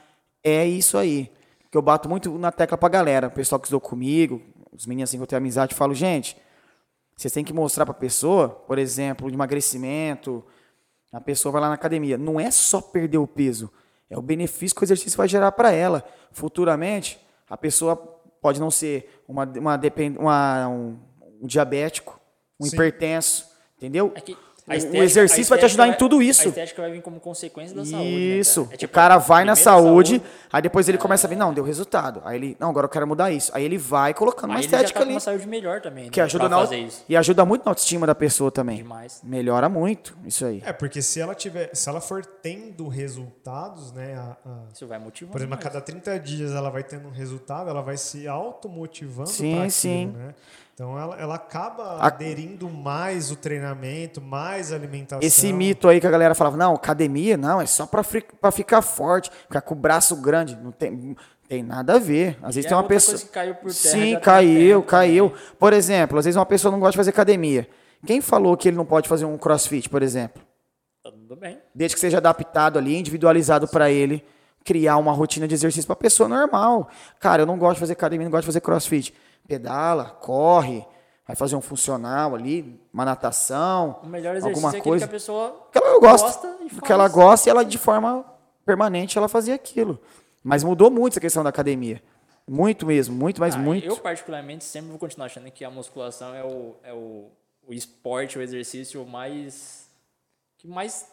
[0.45, 1.31] É isso aí.
[1.71, 4.43] Que eu bato muito na tecla pra galera, o pessoal que estudou comigo,
[4.73, 6.37] os meninos assim que eu tenho amizade, eu falo, gente,
[7.17, 10.45] vocês têm que mostrar pra pessoa, por exemplo, emagrecimento,
[11.13, 12.17] a pessoa vai lá na academia.
[12.17, 13.71] Não é só perder o peso,
[14.09, 16.05] é o benefício que o exercício vai gerar para ela.
[16.33, 17.97] Futuramente, a pessoa
[18.41, 19.81] pode não ser uma, uma,
[20.19, 20.99] uma um,
[21.41, 22.21] um diabético,
[22.59, 22.75] um Sim.
[22.75, 23.47] hipertenso,
[23.77, 24.13] entendeu?
[24.15, 24.37] É que
[24.67, 26.43] O- a o estética- exercício a vai te ajudar em estética tudo vai- isso.
[26.43, 28.05] A estética vai vir como consequência da saúde.
[28.05, 28.63] né, Isso.
[28.65, 28.75] cara?
[28.75, 31.53] É tipo, o cara vai na primeiro saúde, aí depois ele começa a ver, não,
[31.53, 32.23] deu resultado.
[32.25, 33.51] Aí ele, não, agora eu quero mudar isso.
[33.55, 35.15] Aí ele vai colocando uma estética tá com ali.
[35.15, 37.05] uma saúde melhor também, Que né, ajuda pra na, fazer isso.
[37.09, 38.77] e ajuda muito na autoestima da pessoa também.
[38.77, 39.21] Demais.
[39.25, 40.63] Melhora muito isso aí.
[40.65, 44.99] É, porque se ela tiver, se ela for tendo resultados, né, a- a- Isso vai
[44.99, 45.33] motivar.
[45.33, 45.73] por exemplo, a demais.
[45.75, 49.71] cada 30 dias ela vai tendo um resultado, ela vai se automotivando Sim, para aquilo,
[49.73, 50.07] sim.
[50.17, 50.35] né?
[50.75, 55.21] Então ela, ela acaba A- aderindo mais o treinamento, mais a alimentação.
[55.27, 58.03] Esse mito aí que a galera falava, não, academia não, é só pra
[58.51, 60.57] ficar forte, ficar com o braço grande.
[60.57, 61.15] Não tem,
[61.47, 62.39] tem nada a ver.
[62.43, 63.13] Às vezes E tem é uma outra pessoa.
[63.13, 65.31] coisa que caiu por terra, Sim, tá caiu, caiu.
[65.31, 65.45] também.
[65.59, 67.69] Por exemplo, às vezes uma pessoa não gosta de fazer academia.
[68.07, 70.43] Quem falou que ele não pode fazer um crossfit, por exemplo?
[71.05, 71.59] Tá tudo bem.
[71.75, 74.25] Desde que seja adaptado ali, individualizado pra ele,
[74.65, 76.89] criar uma rotina de exercício pra pessoa normal.
[77.21, 79.15] Cara, eu não gosto de fazer academia, não gosto de fazer crossfit.
[79.47, 80.85] Pedala, corre,
[81.27, 85.07] vai fazer um funcional ali, uma natação, O melhor exercício alguma é aquele coisa.
[85.07, 88.25] que a pessoa que ela gosta, gosta e que ela gosta e ela de forma
[88.65, 89.99] permanente ela fazia aquilo.
[90.43, 92.03] Mas mudou muito essa questão da academia.
[92.49, 93.87] Muito mesmo, muito, mas Ah, muito.
[93.87, 97.31] Eu, particularmente, sempre vou continuar achando que a musculação é o, é o,
[97.69, 99.89] o esporte, o exercício mais.
[100.59, 101.07] que mais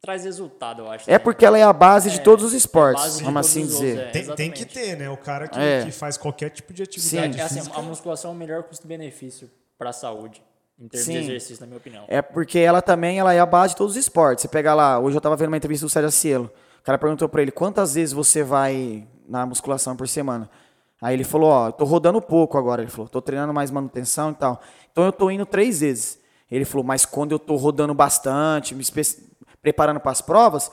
[0.00, 1.10] traz resultado, eu acho.
[1.10, 3.60] É porque ela é a base de todos os é esportes, base de vamos assim
[3.62, 3.98] outros, dizer.
[3.98, 4.10] é.
[4.10, 5.10] Tem, tem que ter, né?
[5.10, 5.84] O cara que, É.
[5.84, 7.78] que faz qualquer tipo de É, atividade é assim, física.
[7.78, 10.42] a musculação é o melhor custo-benefício para a saúde,
[10.78, 11.12] em termos Sim.
[11.12, 12.04] de exercício, na minha opinião.
[12.08, 14.42] É porque ela também ela é a base de todos os esportes.
[14.42, 16.50] Você pega lá, hoje eu tava vendo uma entrevista do Sérgio Cielo.
[16.80, 20.48] O cara perguntou pra ele quantas vezes você vai na musculação por semana.
[21.02, 22.82] Aí ele falou, ó, eu tô rodando pouco agora.
[22.82, 24.60] Ele falou, tô treinando mais manutenção e tal.
[24.90, 26.18] Então eu tô indo três vezes.
[26.50, 29.29] Ele falou, mas quando eu tô rodando bastante, me espe-
[29.62, 30.70] preparando para as provas,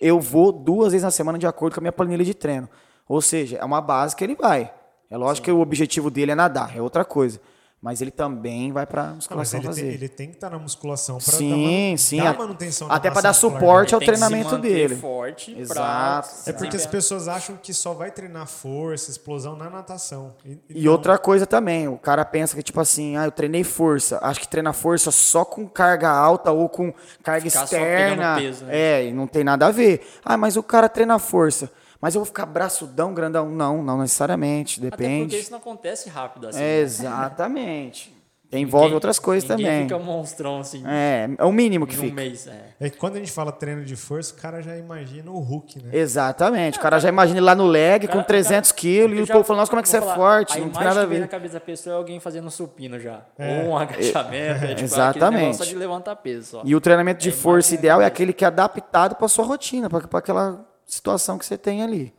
[0.00, 2.68] eu vou duas vezes na semana de acordo com a minha planilha de treino.
[3.08, 4.72] Ou seja, é uma base que ele vai.
[5.10, 7.40] É lógico que o objetivo dele é nadar, é outra coisa.
[7.80, 9.82] Mas ele também vai pra Não, mas musculação ele fazer.
[9.82, 12.16] tem, ele tem que estar na musculação para Sim, dar, sim.
[12.16, 14.96] dar a- manutenção Até para dar suporte ao treinamento dele.
[14.96, 16.26] forte pra Exato.
[16.28, 20.34] se É porque as pessoas acham que só vai treinar força, explosão na natação.
[20.44, 20.90] E, E não.
[20.92, 24.18] outra coisa também, o cara pensa que, tipo assim, ah, eu treinei força.
[24.22, 28.36] Acho que treina força só com carga alta ou com carga Ficar externa.
[28.38, 28.76] peso, né?
[28.76, 30.04] É, e não tem nada a ver.
[30.24, 31.70] Ah, mas o cara treina força.
[32.00, 33.48] Mas eu vou ficar braçudão, grandão.
[33.50, 34.78] Não, não necessariamente.
[34.80, 35.36] Até porque Depende.
[35.38, 36.58] isso não acontece rápido assim.
[36.58, 36.78] É, né?
[36.80, 38.16] exatamente.
[38.50, 39.82] Envolve Ninguém- outras coisas também.
[39.82, 42.14] fica monstrão assim É, é o mínimo que um fica.
[42.14, 42.46] mês.
[42.46, 42.68] É.
[42.80, 45.82] É que quando a gente fala treino de força, o cara já imagina o Hulk,
[45.82, 45.90] né?
[45.92, 46.78] Exatamente.
[46.78, 49.26] O cara já imagina ele lá no leg com Cara, 300 cara, quilos e o
[49.26, 50.56] povo falando, nossa, como é que você é forte?
[50.56, 51.30] A Não tem nada a que vem na ver.
[51.30, 53.20] cabeça da pessoa é alguém fazendo supino já.
[53.38, 53.64] É.
[53.64, 54.64] Ou um agachamento.
[54.64, 55.56] É, tipo, Exatamente.
[55.58, 56.46] só de levantar peso.
[56.52, 56.62] Só.
[56.64, 59.44] E o treinamento de É força imagem ideal é aquele que é adaptado para sua
[59.44, 62.12] rotina, para aquela situação que você tem ali.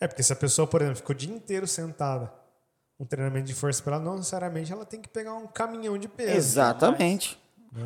[0.00, 2.32] É porque se a pessoa, por exemplo, ficou o dia inteiro sentada,
[2.98, 6.08] um treinamento de força para ela, não necessariamente ela tem que pegar um caminhão de
[6.08, 6.36] peso.
[6.36, 7.38] Exatamente.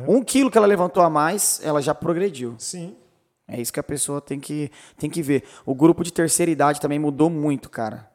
[0.07, 2.55] Um quilo que ela levantou a mais, ela já progrediu.
[2.59, 2.95] Sim.
[3.47, 5.43] É isso que a pessoa tem que, tem que ver.
[5.65, 8.07] O grupo de terceira idade também mudou muito, cara.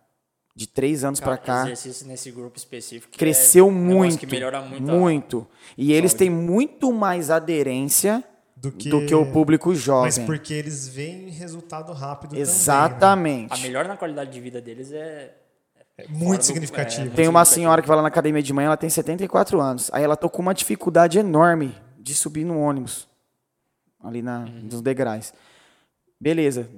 [0.55, 1.63] De três anos pra cá.
[1.65, 3.11] exercício nesse grupo específico.
[3.11, 4.19] que Cresceu é muito.
[4.19, 4.89] Que melhora muito.
[4.89, 5.47] a- muito.
[5.77, 8.23] E eles têm muito mais aderência
[8.71, 10.27] Do que, do que o público Mas jovem.
[10.27, 12.45] porque eles veem resultado rápido também.
[12.45, 12.51] né?
[12.51, 13.53] Exatamente.
[13.53, 15.35] A melhora na qualidade de vida deles é.
[15.97, 17.03] É muito do- significativo.
[17.03, 17.55] é, muito Tem uma significativo.
[17.55, 19.91] senhora que vai lá na academia de manhã, ela tem 74 anos.
[19.93, 23.07] Aí ela tô com uma dificuldade enorme de subir no ônibus.
[24.03, 24.69] Ali na, Uhum.
[24.71, 25.33] nos degraus.
[26.21, 26.69] Beleza.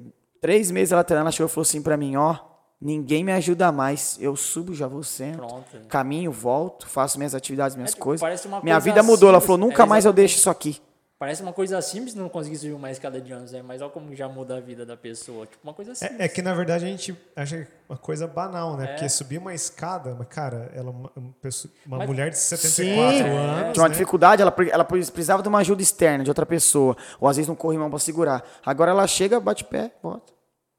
[0.40, 2.36] Três meses ela treinando, ela chegou e falou assim pra mim, ó,
[2.80, 4.18] ninguém me ajuda mais.
[4.20, 5.38] Eu subo, já vou sento.
[5.38, 5.64] Pronto.
[5.88, 8.20] Caminho, volto, faço minhas atividades, minhas É, tipo, coisas.
[8.20, 9.28] parece uma Minha coisa vida mudou.
[9.30, 10.16] Ela falou, nunca É, mais eu exatamente.
[10.28, 10.80] deixo isso aqui.
[11.18, 13.62] Parece uma coisa simples não conseguir subir uma escada de anos, né?
[13.62, 15.46] Mas olha como já muda a vida da pessoa.
[15.46, 16.20] Tipo, uma coisa simples.
[16.20, 18.84] É, é que na verdade a gente acha uma coisa banal, né?
[18.84, 18.86] É.
[18.88, 22.36] Porque subir uma escada, mas cara, ela é uma, uma pessoa- uma Mas- mulher de
[22.38, 23.72] Sim, 74 anos.
[23.72, 23.94] tinha uma né?
[23.94, 26.94] dificuldade, ela, ela precisava de uma ajuda externa, de outra pessoa.
[27.18, 28.44] Ou às vezes não corre mão pra segurar.
[28.64, 30.34] Agora ela chega, bate pé, volta.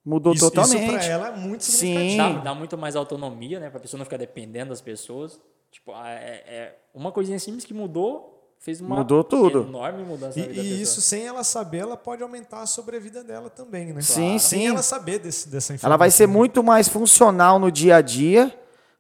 [0.06, 0.94] Mudou Isso, isso totalmente.
[1.00, 2.16] pra ela é muito Sim.
[2.16, 3.70] Dá, dá muito mais autonomia, né?
[3.72, 5.40] Pra pessoa não ficar dependendo das pessoas.
[5.72, 9.64] Tipo, é, é uma coisinha simples que mudou, fez uma Mudou tudo.
[9.64, 12.66] enorme mudança na E, vida da e isso, sem ela saber, ela pode aumentar a
[12.66, 14.02] sobrevida dela também, né?
[14.02, 14.68] Sim, Sem sim.
[14.68, 15.88] ela saber desse, dessa informação.
[15.90, 18.54] Ela vai ser muito mais funcional no dia a dia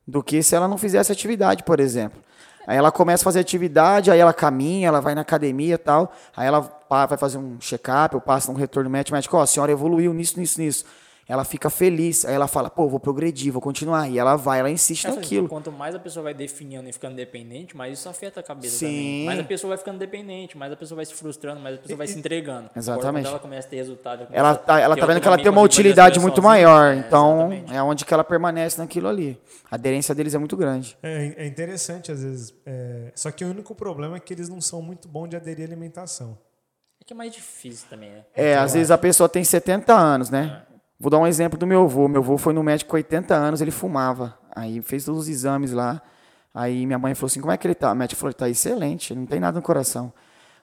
[0.07, 2.21] do que se ela não fizesse atividade, por exemplo.
[2.65, 6.11] Aí ela começa a fazer atividade, aí ela caminha, ela vai na academia e tal,
[6.35, 9.71] aí ela vai fazer um check-up, ou passa um retorno médico, médico, ó, a senhora
[9.71, 10.85] evoluiu nisso, nisso, nisso.
[11.29, 14.09] Ela fica feliz, aí ela fala, pô, vou progredir, vou continuar.
[14.09, 15.49] E ela vai, ela insiste É, naquilo.
[15.49, 18.85] Quanto mais a pessoa vai definhando e ficando dependente, mais isso afeta a cabeça Sim.
[18.85, 19.25] também.
[19.25, 21.97] Mais a pessoa vai ficando dependente, mais a pessoa vai se frustrando, mais a pessoa
[21.97, 22.67] vai se entregando.
[22.67, 23.23] Agora, Exatamente.
[23.25, 25.61] quando ela começa a ter resultado, Ela tá, ela tá vendo que ela tem uma
[25.61, 27.73] utilidade muito maior, É, então exatamente.
[27.75, 29.37] é onde que ela permanece naquilo ali.
[29.69, 30.97] A aderência deles é muito grande.
[31.03, 32.53] É, é interessante, às vezes.
[32.65, 35.65] é, Só que o único problema é que eles não são muito bons de aderir
[35.65, 36.37] à alimentação.
[37.01, 38.23] É que é mais difícil também, né?
[38.33, 40.63] É, às vezes a pessoa tem 70 anos, né?
[40.99, 42.07] Vou dar um exemplo do meu avô.
[42.07, 44.37] Meu avô foi no médico com 80 anos, ele fumava.
[44.55, 46.01] Aí fez todos os exames lá.
[46.53, 47.91] Aí minha mãe falou assim: como é que ele tá?
[47.91, 50.11] O médico falou: ele tá excelente, ele não tem nada no coração.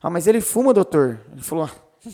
[0.03, 1.21] Ah, mas ele fuma, doutor?
[1.33, 2.11] Ele falou: "Ah,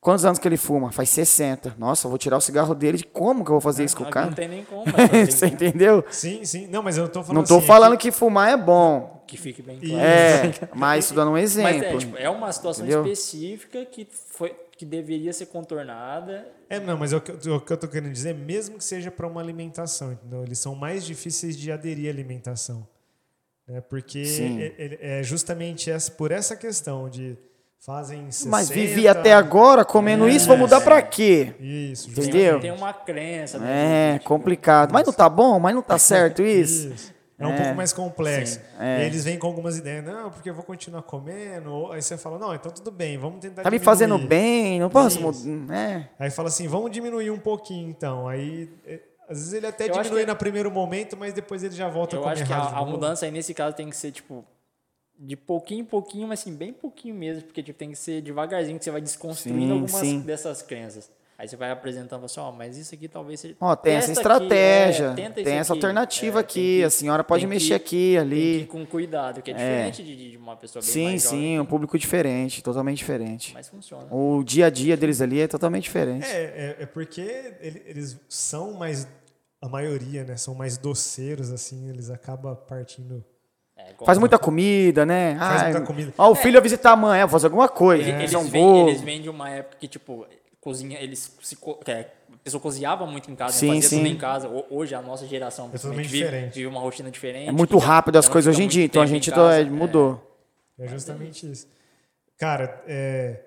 [0.00, 0.90] quantos anos que ele fuma?
[0.90, 1.76] Faz 60.
[1.78, 2.98] Nossa, eu vou tirar o cigarro dele.
[2.98, 4.26] De como que eu vou fazer isso com o cara?
[4.26, 6.04] Não tem nem como, mas Você que, entendeu?
[6.10, 6.66] Sim, sim.
[6.66, 9.22] Não, mas eu não tô falando Não tô assim, é falando que fumar é bom.
[9.26, 10.04] que fique bem E- claro.
[10.04, 11.74] É, mas isso dando um Mas exemplo.
[11.86, 13.04] é, tipo, é uma situação Entendeu?
[13.06, 16.44] específica que, foi, que deveria ser contornada.
[16.68, 18.84] É, não, mas é o que, eu- o que eu tô querendo dizer, mesmo que
[18.84, 20.42] seja para uma alimentação, entendeu?
[20.42, 22.84] Eles são mais difíceis de aderir à alimentação.
[23.68, 23.80] Né?
[23.80, 24.24] Porque
[24.76, 27.38] é, é- é justamente essa, por essa questão de
[27.78, 28.50] fazem 60...
[28.50, 31.54] Mas vivi até agora comendo isso, vou mudar pra quê?
[31.60, 32.58] Isso, Entendeu?
[32.58, 33.58] tem uma crença.
[33.60, 34.90] né, É, complicado.
[34.92, 35.60] Mas não tá bom?
[35.60, 36.88] Mas não tá certo isso?
[36.92, 37.14] Isso.
[37.42, 38.60] É um pouco mais complexo.
[38.78, 39.02] é.
[39.02, 41.90] E eles vêm com algumas ideias, não, porque eu vou continuar comendo.
[41.92, 43.84] Aí você fala, não, então tudo bem, vamos tentar Tá me diminuir.
[43.84, 45.18] fazendo bem, não posso.
[45.72, 46.08] É.
[46.18, 48.28] Aí fala assim, vamos diminuir um pouquinho então.
[48.28, 51.74] Aí, é, às vezes ele até Eu diminui que- no primeiro momento, mas depois ele
[51.74, 53.96] já volta a Eu comer acho que a, a mudança aí nesse caso tem que
[53.96, 54.44] ser, tipo,
[55.18, 58.78] de pouquinho em pouquinho, mas assim, bem pouquinho mesmo, porque tipo, tem que ser devagarzinho
[58.78, 60.20] que você vai desconstruindo Sim, algumas sim.
[60.20, 61.10] dessas crenças.
[61.38, 63.56] Aí você vai apresentando assim, ó, mas isso aqui talvez seja.
[63.60, 65.78] Ó, tem essa estratégia, aqui, é, tenta tem essa aqui.
[65.78, 68.66] alternativa É, aqui, que- a senhora pode tem que- mexer aqui, Tem que ir ali.
[68.66, 71.64] com cuidado, que é diferente de, de uma pessoa bem Sim, mais jovem, sim, um
[71.64, 73.52] público diferente, totalmente diferente.
[73.54, 74.06] mas funciona.
[74.10, 76.26] O dia a dia deles ali é totalmente diferente.
[76.26, 77.20] É, é, é porque
[77.60, 79.08] ele- eles são mais.
[79.60, 80.36] A maioria, né?
[80.36, 83.24] São mais doceiros, assim, eles acabam partindo.
[83.76, 85.36] É, Faz muita comida, né?
[85.38, 86.12] Faz Ai, muita comida.
[86.18, 88.08] Ó, o filho vai visitar a mãe, é, vou fazer alguma coisa.
[88.08, 88.88] Eles, um vêm, bolo.
[88.88, 90.26] eles vêm de uma época que, tipo,
[90.62, 91.56] cozinha, eles se.
[91.56, 93.58] co- é, a pessoa cozinhava muito em casa, né?
[93.60, 93.96] Sim, fazia sim.
[93.98, 94.48] tudo em casa.
[94.48, 96.54] Ho- Hoje a nossa geração totalmente vive, diferente.
[96.54, 97.48] vive uma rotina diferente.
[97.48, 99.42] É muito rápido as coisas hoje em muito dia, então a tempo em gente casa,
[99.50, 99.64] tá- é.
[99.64, 100.38] mudou.
[100.78, 101.66] É justamente isso.
[102.38, 103.40] Cara, é,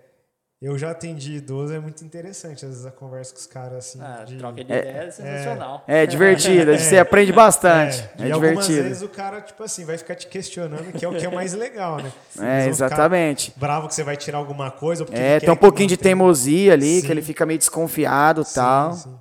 [0.65, 3.99] eu já atendi idoso, é muito interessante às vezes a conversa com os caras assim.
[4.01, 5.83] Ah, de- troca de ideia é sensacional.
[5.87, 8.01] É divertido, você aprende bastante.
[8.17, 8.83] É, e algumas divertido.
[8.83, 11.53] vezes o cara, tipo assim, vai ficar te questionando, que é o que é mais
[11.53, 12.11] legal, né?
[12.41, 13.53] É, exatamente.
[13.55, 15.03] Bravo que você vai tirar alguma coisa.
[15.03, 17.05] ou porque É, tem um pouquinho de teimosia ali, Sim.
[17.05, 18.93] que ele fica meio desconfiado e tal.
[18.93, 19.15] sim.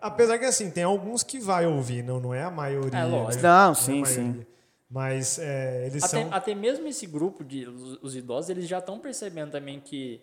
[0.00, 2.98] Apesar que assim, tem alguns que vai ouvir, não, não é a maioria.
[3.00, 3.42] É, lógico.
[3.42, 3.48] né?
[3.48, 4.46] Não, é sim, sim.
[4.90, 6.32] Mas é, eles Até, são.
[6.32, 10.20] até mesmo esse grupo de os, os idosos, eles já estão percebendo também que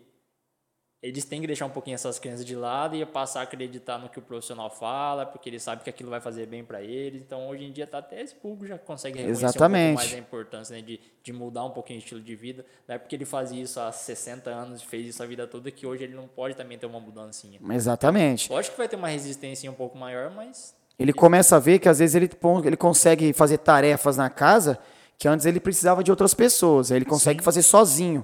[1.02, 4.08] eles têm que deixar um pouquinho essas crenças de lado e passar a acreditar no
[4.08, 7.24] que o profissional fala, porque eles sabem que aquilo vai fazer bem para eles.
[7.24, 9.94] Então, hoje em dia, tá até esse público já consegue reconhecer Exatamente.
[9.94, 12.64] um pouco mais a importância né, de, de mudar um pouquinho o estilo de vida.
[12.88, 15.88] Não é porque ele fazia isso há 60 anos, fez isso a vida toda, que
[15.88, 17.60] hoje ele não pode também ter uma mudancinha.
[17.72, 18.52] Exatamente.
[18.52, 21.90] Lógico que vai ter uma resistência um pouco maior, mas Ele começa a ver que
[21.90, 22.30] às vezes ele,
[22.64, 24.78] ele consegue fazer tarefas na casa
[25.18, 26.92] que antes ele precisava de outras pessoas.
[26.92, 28.24] Aí ele consegue fazer sozinho.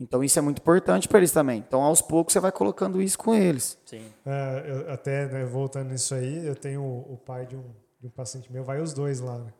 [0.00, 1.58] Então isso é muito importante para eles também.
[1.66, 3.76] Então aos poucos você vai colocando isso com eles.
[3.84, 4.02] sim.
[4.24, 7.64] É, eu- até né, voltando nisso aí, eu tenho o, o pai de um,
[8.00, 9.38] de um paciente meu, vai os dois lá.
[9.38, 9.52] né?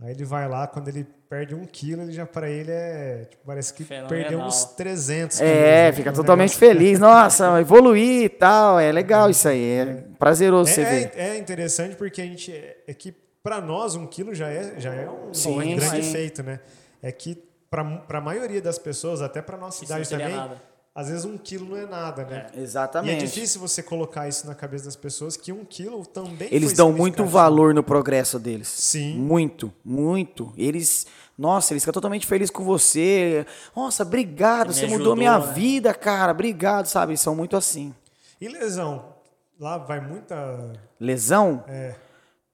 [0.00, 3.26] Aí ele vai lá, quando ele perde um quilo, ele já para ele é.
[3.30, 4.08] Tipo, parece que Fenomenal.
[4.08, 5.52] perdeu uns 300 quilos.
[5.52, 5.92] É, né?
[5.92, 6.98] fica Um totalmente negócio- feliz.
[6.98, 8.80] Nossa, evoluir e tal.
[8.80, 9.64] É legal isso aí.
[9.78, 11.12] É prazeroso você ver.
[11.14, 12.52] É, é interessante porque a gente.
[12.52, 16.02] É, é que para nós um quilo já é, já é um, Sim, um grande
[16.04, 16.12] sim.
[16.12, 16.58] feito, né?
[17.00, 17.40] É que
[17.74, 20.62] para a maioria das pessoas, até para nossa Isso seria também, nada.
[20.94, 22.46] às vezes um quilo não é nada, né?
[22.54, 23.24] E é Exatamente.
[23.26, 26.92] difícil você colocar isso na cabeça das pessoas que um quilo também Eles foi dão
[26.92, 28.68] muito valor no progresso deles.
[28.68, 29.16] Sim.
[29.18, 30.52] Muito, muito.
[30.56, 31.06] Eles,
[31.36, 33.44] nossa, eles ficam totalmente felizes com você.
[33.74, 35.52] Nossa, obrigado, Me você ajudou, mudou minha né?
[35.52, 36.32] vida, cara.
[36.32, 37.12] Obrigado, sabe?
[37.12, 37.94] Eles são muito assim.
[38.40, 39.14] E lesão?
[39.58, 40.72] Lá vai muita.
[41.00, 41.64] Lesão?
[41.68, 41.94] É,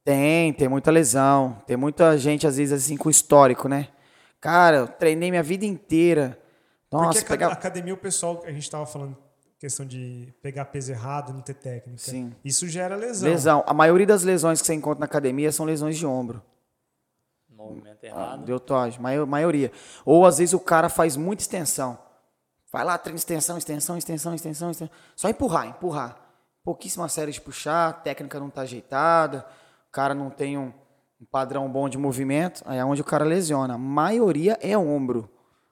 [0.04, 1.56] Tem, tem muita lesão.
[1.66, 3.88] Tem muita gente, às vezes, assim, com histórico, né?
[4.40, 6.38] Cara, eu treinei minha vida inteira.
[6.88, 7.52] porque Nossa, a pegar.
[7.52, 9.16] academia, o pessoal, a gente estava falando
[9.58, 11.98] questão de pegar peso errado, não ter técnica.
[11.98, 12.34] Sim.
[12.42, 13.28] Isso gera lesão.
[13.28, 13.64] Lesão.
[13.66, 16.42] A maioria das lesões que você encontra na academia são lesões de ombro.
[17.48, 18.44] Movimento errado.
[18.44, 19.70] Deltoide, mai- maioria.
[20.04, 21.98] Ou às vezes o cara faz muita extensão.
[22.72, 24.96] Vai lá, treina extensão, extensão, extensão, extensão, extensão.
[25.14, 26.16] Só empurrar, empurrar.
[26.64, 29.44] Pouquíssima série de puxar, a técnica não tá ajeitada,
[29.88, 30.72] o cara não tem um,
[31.20, 33.74] um padrão bom de movimento, aí é onde o cara lesiona.
[33.74, 35.28] A maioria é ombro.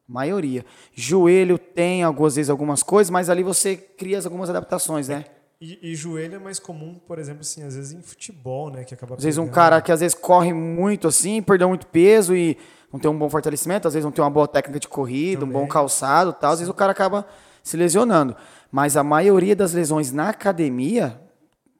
[0.07, 0.65] Maioria.
[0.95, 5.25] Joelho tem algumas vezes algumas coisas, mas ali você cria algumas adaptações, né?
[5.61, 8.85] E, e joelho é mais comum, por exemplo, assim, às vezes em futebol, né?
[8.85, 12.35] Que acaba Às vezes um cara que às vezes corre muito assim, perdeu muito peso
[12.37, 12.57] e
[12.93, 15.49] não tem um bom fortalecimento, às vezes não tem uma boa técnica de corrida, um
[15.49, 15.69] bom Também.
[15.69, 17.27] calçado, tal, às vezes o cara acaba
[17.63, 18.37] se lesionando.
[18.71, 21.21] Mas a maioria das lesões na academia,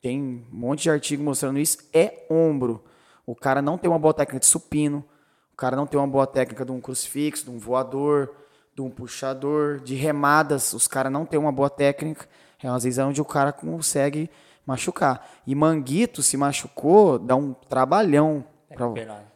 [0.03, 2.83] tem um monte de artigo mostrando isso, é ombro.
[3.29, 5.05] O cara não tem uma boa técnica de supino,
[5.53, 8.35] o cara não tem uma boa técnica de um crucifixo, de um voador,
[8.75, 12.27] de um puxador, de remadas, os caras não têm uma boa técnica.
[12.63, 14.31] É às vezes é onde o cara consegue
[14.65, 15.29] machucar.
[15.47, 18.47] E Manguito se machucou, dá um trabalhão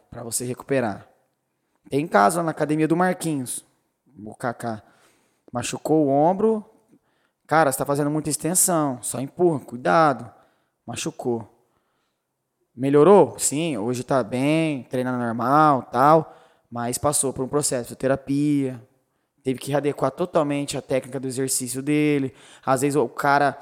[0.09, 1.07] para você recuperar.
[1.87, 3.63] Tem caso lá na academia do Marquinhos,
[4.25, 4.81] o Kaká.
[5.51, 6.65] Machucou o ombro.
[7.45, 8.97] Cara, você tá fazendo muita extensão.
[9.03, 10.33] Só empurra, cuidado.
[10.83, 11.52] Machucou.
[12.75, 13.35] Melhorou?
[13.37, 16.35] Sim, hoje tá bem, treinando normal, tal.
[16.71, 18.81] Mas passou por um processo de terapia.
[19.43, 22.33] Teve que readequar totalmente a técnica do exercício dele.
[22.65, 23.57] Às vezes o cara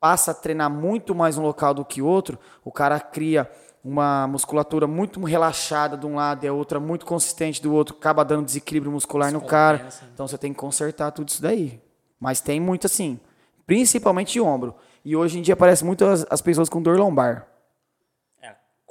[0.00, 2.38] passa a treinar muito mais um local do que outro.
[2.64, 3.50] O cara cria
[3.84, 7.94] uma musculatura muito relaxada de um lado e a outra muito consistente do outro.
[7.98, 9.78] Acaba dando desequilíbrio muscular no cara.
[9.78, 10.10] Descompensa.
[10.14, 11.82] Então você tem que consertar tudo isso daí.
[12.18, 13.20] Mas tem muito assim,
[13.66, 14.74] principalmente de ombro.
[15.04, 17.46] E hoje em dia aparece muito as, as pessoas com dor lombar.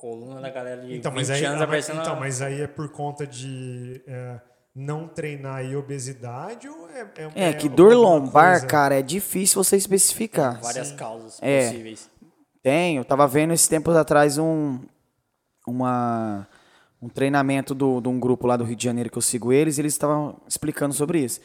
[0.03, 2.01] É, coluna da galera de Então, 20 mas aí, anos ah, aparecendo.
[2.01, 4.39] então, mas aí é por conta de é,
[4.75, 7.07] não treinar e obesidade ou é.
[7.35, 8.67] É, que dor lombar, coisa?
[8.67, 10.59] cara, é difícil você especificar.
[10.61, 11.67] várias causas É.
[11.69, 12.09] possíveis.
[12.61, 14.79] Tem, eu tava vendo esses tempos atrás um
[15.67, 16.47] uma
[17.01, 19.77] um treinamento do, de um grupo lá do Rio de Janeiro que eu sigo eles,
[19.77, 21.41] e eles estavam explicando sobre isso.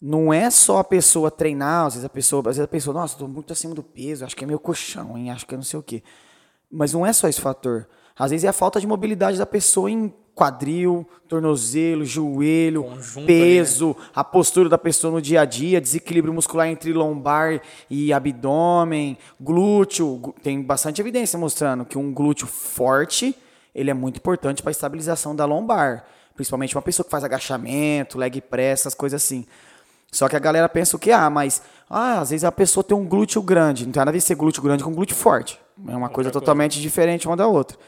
[0.00, 3.14] Não é só a pessoa treinar, às vezes a pessoa, às vezes a pessoa, nossa,
[3.14, 5.32] estou muito acima do peso, acho que é meu colchão, hein?
[5.32, 6.04] acho que é não sei o quê.
[6.70, 7.88] Mas não é só esse fator.
[8.16, 13.86] Às vezes é a falta de mobilidade da pessoa em quadril, tornozelo, joelho, Conjunto peso,
[13.86, 14.06] ali, né?
[14.14, 17.60] a postura da pessoa no dia a dia, desequilíbrio muscular entre lombar
[17.90, 20.32] e abdômen, glúteo.
[20.42, 23.34] Tem bastante evidência mostrando que um glúteo forte
[23.74, 26.04] ele é muito importante para a estabilização da lombar.
[26.34, 29.44] Principalmente uma pessoa que faz agachamento, leg press, essas coisas assim.
[30.10, 31.10] Só que a galera pensa o que?
[31.10, 33.84] Ah, mas ah, às vezes a pessoa tem um glúteo grande.
[33.84, 35.60] Não tem nada a ver ser glúteo grande com glúteo forte.
[35.86, 37.78] É uma coisa totalmente diferente uma da outra.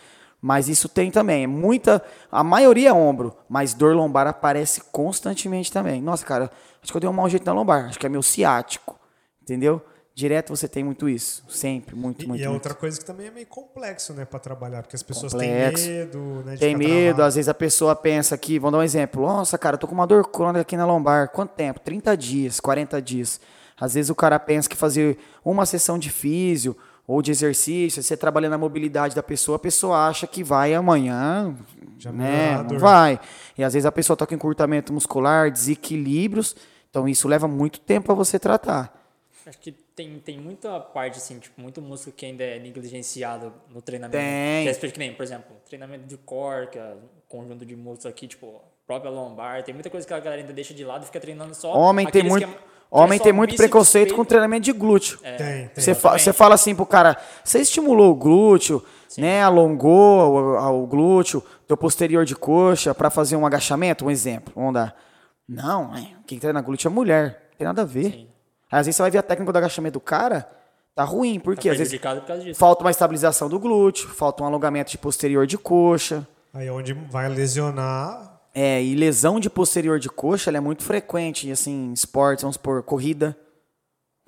[0.41, 1.45] Mas isso tem também.
[1.45, 2.03] É muita.
[2.31, 6.01] A maioria é ombro, mas dor lombar aparece constantemente também.
[6.01, 6.51] Nossa, cara,
[6.83, 7.87] acho que eu dei um mau jeito na lombar.
[7.87, 8.99] Acho que é meu ciático.
[9.43, 9.83] Entendeu?
[10.15, 11.45] Direto você tem muito isso.
[11.49, 12.41] Sempre, muito, e, muito.
[12.41, 12.57] E é muito.
[12.57, 15.85] outra coisa que também é meio complexo, né, para trabalhar, porque as pessoas complexo.
[15.85, 16.57] têm medo, né?
[16.57, 17.23] tem medo, travado.
[17.23, 19.23] às vezes a pessoa pensa aqui, vamos dar um exemplo.
[19.23, 21.29] Nossa, cara, eu tô com uma dor crônica aqui na lombar.
[21.31, 21.81] Quanto tempo?
[21.81, 23.41] 30 dias, 40 dias.
[23.79, 26.77] Às vezes o cara pensa que fazer uma sessão de físio
[27.11, 31.53] ou de exercício, você trabalhando a mobilidade da pessoa, a pessoa acha que vai amanhã,
[31.99, 32.65] Já né?
[32.71, 33.19] Não vai.
[33.59, 36.55] E às vezes a pessoa está com encurtamento muscular, desequilíbrios,
[36.89, 38.97] então isso leva muito tempo para você tratar.
[39.45, 43.83] Acho que tem, tem muita parte, assim, tipo, muito músculo que ainda é negligenciado no
[43.83, 44.17] treinamento.
[44.17, 44.73] Tem.
[44.73, 46.95] Que é que nem, por exemplo, treinamento de core, que é
[47.29, 49.65] conjunto de músculos aqui, tipo, própria lombar.
[49.65, 51.77] Tem muita coisa que a galera ainda deixa de lado e fica treinando só.
[51.77, 52.49] Homem tem muito.
[52.49, 55.19] É Homem tem muito preconceito com treinamento de glúteo.
[55.23, 55.71] É, tem, tem.
[55.77, 59.21] Você, fa você fala assim pro cara, você estimulou o glúteo, Sim.
[59.21, 59.43] né?
[59.43, 64.53] Alongou o, o, glúteo, teu posterior de coxa para fazer um agachamento, um exemplo.
[64.57, 64.97] Vamos dar.
[65.49, 65.93] Não,
[66.27, 67.51] quem treina glúteo é mulher.
[67.51, 68.13] Não tem nada a ver.
[68.13, 68.29] Sim.
[68.71, 70.49] Às vezes você vai ver a técnica do agachamento do cara,
[70.95, 72.01] tá ruim, porque tá às vezes
[72.57, 76.27] falta uma estabilização do glúteo, falta um alongamento de posterior de coxa.
[76.53, 81.51] Aí é onde vai lesionar é, e lesão de posterior de coxa é muito frequente,
[81.51, 83.37] assim, esportes, vamos supor, corrida,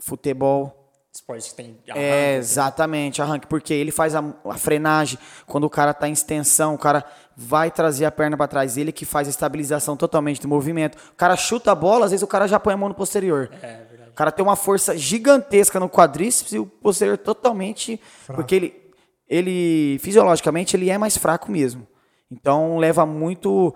[0.01, 0.79] futebol.
[1.12, 1.99] Esportes que tem arranque.
[1.99, 6.75] É, exatamente, arranque, porque ele faz a, a frenagem, quando o cara está em extensão,
[6.75, 7.05] o cara
[7.37, 10.97] vai trazer a perna para trás, ele que faz a estabilização totalmente do movimento.
[11.12, 13.51] O cara chuta a bola, às vezes o cara já põe a mão no posterior.
[13.61, 14.11] É, verdade.
[14.11, 18.41] O cara tem uma força gigantesca no quadríceps e o posterior totalmente, fraco.
[18.41, 18.93] porque ele,
[19.29, 21.87] ele, fisiologicamente, ele é mais fraco mesmo.
[22.31, 23.75] Então leva muito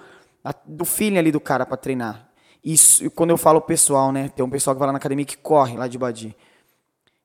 [0.64, 2.28] do feeling ali do cara para treinar.
[2.64, 4.28] Isso, quando eu falo pessoal, né?
[4.28, 6.36] Tem um pessoal que vai lá na academia que corre lá de Badi.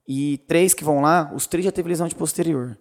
[0.08, 2.78] E três que vão lá, os três já teve lesão de posterior.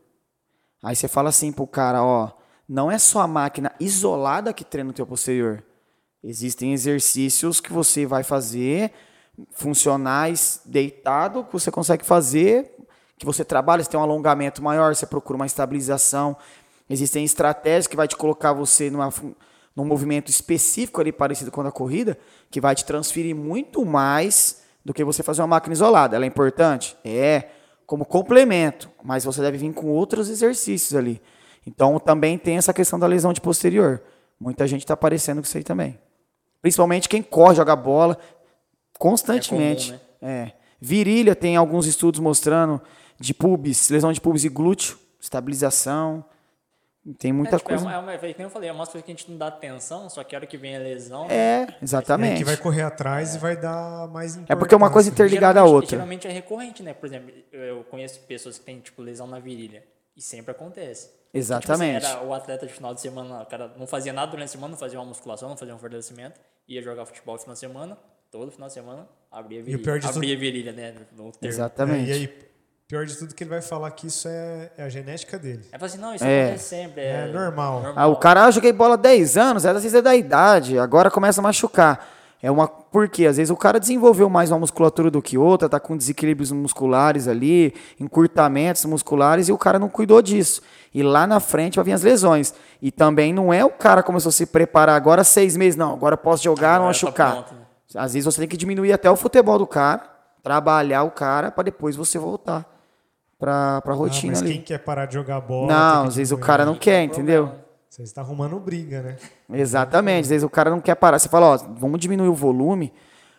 [0.82, 2.30] Aí você fala assim pro cara, ó,
[2.68, 5.62] não é só a máquina isolada que treina o teu posterior.
[6.22, 8.92] Existem exercícios que você vai fazer
[9.52, 12.74] funcionais deitado, que você consegue fazer,
[13.16, 16.36] que você trabalha, você tem um alongamento maior, você procura uma estabilização.
[16.88, 19.10] Existem estratégias que vai te colocar você numa
[19.80, 22.18] num movimento específico ali parecido com a corrida,
[22.50, 26.16] que vai te transferir muito mais do que você fazer uma máquina isolada.
[26.16, 26.96] Ela é importante?
[27.04, 27.48] É,
[27.86, 31.20] como complemento, mas você deve vir com outros exercícios ali.
[31.66, 34.02] Então também tem essa questão da lesão de posterior.
[34.38, 35.98] Muita gente está aparecendo com isso aí também.
[36.60, 38.18] Principalmente quem corre, joga bola
[38.98, 39.92] constantemente.
[39.92, 40.42] É, comum, né?
[40.46, 40.52] é.
[40.80, 42.80] Virilha tem alguns estudos mostrando
[43.18, 46.24] de pubis, lesão de pubis e glúteo, estabilização.
[47.18, 47.90] Tem muita é, tipo, coisa.
[47.90, 50.10] É, uma, é, como eu falei, é uma coisa que a gente não dá atenção,
[50.10, 51.26] só que a hora que vem a lesão.
[51.30, 52.34] É, exatamente.
[52.34, 53.36] É que vai correr atrás é.
[53.36, 55.90] e vai dar mais É porque é uma coisa interligada à outra.
[55.90, 56.92] Geralmente é recorrente, né?
[56.92, 59.82] Por exemplo, eu conheço pessoas que têm tipo lesão na virilha
[60.14, 61.10] e sempre acontece.
[61.32, 61.94] Exatamente.
[61.94, 64.48] Tipo, assim, era o atleta de final de semana, o cara não fazia nada durante
[64.48, 66.38] a semana, não fazia uma musculação, não fazia um fortalecimento,
[66.68, 67.98] ia jogar futebol no final de semana,
[68.30, 69.94] todo final de semana, abria a virilha.
[69.94, 70.18] Abria tudo...
[70.18, 70.94] a virilha, né?
[71.40, 72.10] Exatamente.
[72.10, 72.49] É, e aí,
[72.90, 75.64] Pior de tudo que ele vai falar que isso é, é a genética dele.
[75.70, 76.46] É assim, não, isso é.
[76.46, 77.00] acontece sempre.
[77.00, 77.82] É, é normal.
[77.82, 77.94] normal.
[77.96, 81.40] Ah, o cara, ah, joguei bola 10 anos, às vezes é da idade, agora começa
[81.40, 82.04] a machucar.
[82.42, 82.66] É uma.
[82.66, 83.26] Por quê?
[83.26, 87.28] Às vezes o cara desenvolveu mais uma musculatura do que outra, tá com desequilíbrios musculares
[87.28, 90.60] ali, encurtamentos musculares, e o cara não cuidou disso.
[90.92, 92.52] E lá na frente vai vir as lesões.
[92.82, 96.16] E também não é o cara começou a se preparar agora seis meses, não, agora
[96.16, 97.32] posso jogar, agora não machucar.
[97.34, 97.60] Pronto, né?
[97.94, 100.02] Às vezes você tem que diminuir até o futebol do cara,
[100.42, 102.79] trabalhar o cara, para depois você voltar
[103.40, 104.52] pra, pra rotina ah, mas ali.
[104.52, 105.66] quem quer parar de jogar bola?
[105.72, 107.50] Não, às vezes o cara não quer, entendeu?
[107.88, 109.16] Você está arrumando briga, né?
[109.52, 111.18] Exatamente, às vezes o cara não quer parar.
[111.18, 112.92] Você fala, ó, vamos diminuir o volume.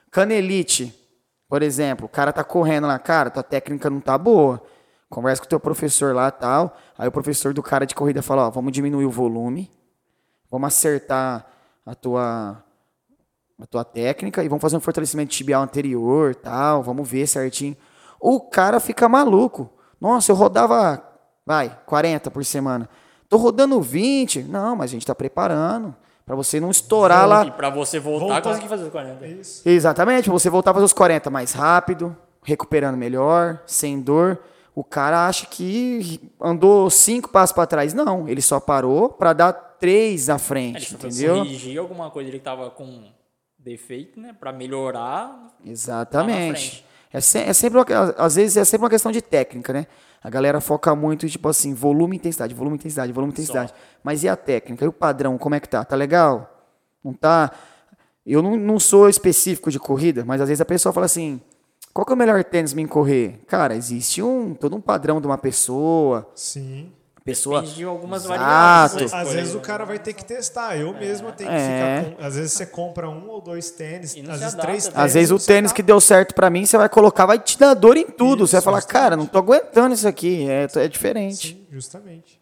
[0.09, 0.93] Canelite,
[1.47, 4.61] por exemplo, o cara tá correndo lá, cara, tua técnica não tá boa.
[5.09, 6.75] Conversa com o teu professor lá tal.
[6.97, 9.71] Aí o professor do cara de corrida fala, ó, vamos diminuir o volume.
[10.49, 11.45] Vamos acertar
[11.85, 12.63] a tua
[13.61, 17.77] a tua técnica e vamos fazer um fortalecimento tibial anterior, tal, vamos ver certinho.
[18.19, 19.69] O cara fica maluco.
[20.01, 21.01] Nossa, eu rodava,
[21.45, 22.89] vai, 40 por semana.
[23.29, 24.43] tô rodando 20.
[24.43, 25.95] Não, mas a gente tá preparando.
[26.25, 27.45] Pra você não estourar lá.
[27.45, 28.41] E pra você voltar, Voltar.
[28.41, 29.27] conseguir fazer os 40.
[29.27, 29.67] Isso.
[29.67, 34.39] Exatamente, pra você voltar a fazer os 40 mais rápido, recuperando melhor, sem dor.
[34.73, 37.93] O cara acha que andou cinco passos para trás.
[37.93, 41.37] Não, ele só parou para dar três à Ele frente, foi entendeu?
[41.37, 43.03] corrigir alguma coisa ele tava com
[43.59, 44.33] defeito, né?
[44.39, 45.27] Pra melhorar.
[45.27, 46.85] Lá na Exatamente.
[47.13, 47.85] É, se- é sempre uma,
[48.17, 49.85] às vezes é sempre uma questão de técnica, né?
[50.23, 53.73] A galera foca muito, tipo assim, volume e intensidade, volume intensidade, volume e intensidade.
[54.03, 54.85] Mas e a técnica?
[54.85, 55.83] E o padrão, como é que tá?
[55.83, 56.65] Tá legal?
[57.03, 57.51] Não tá?
[58.25, 61.41] Eu não, não sou específico de corrida, mas às vezes a pessoa fala assim,
[61.91, 63.41] qual que é o melhor tênis mim correr?
[63.47, 66.29] Cara, existe um, todo um padrão de uma pessoa.
[66.35, 66.91] Sim.
[67.31, 67.61] Pessoa...
[67.61, 68.39] Depende de algumas Exato.
[68.39, 69.13] variáveis.
[69.13, 70.77] Às vezes o cara vai ter que testar.
[70.77, 72.03] Eu mesmo tenho que É.
[72.05, 72.25] ficar com.
[72.25, 74.97] Às vezes você compra um ou dois tênis, não às vezes três tênis.
[74.99, 77.57] Às vezes não o tênis que deu certo pra mim, você vai colocar, vai te
[77.57, 78.45] dar dor em tudo.
[78.47, 79.01] você vai Isso, falar, justamente.
[79.03, 80.47] cara, não tô aguentando isso aqui.
[80.49, 81.47] É, é diferente.
[81.49, 82.39] Sim, justamente.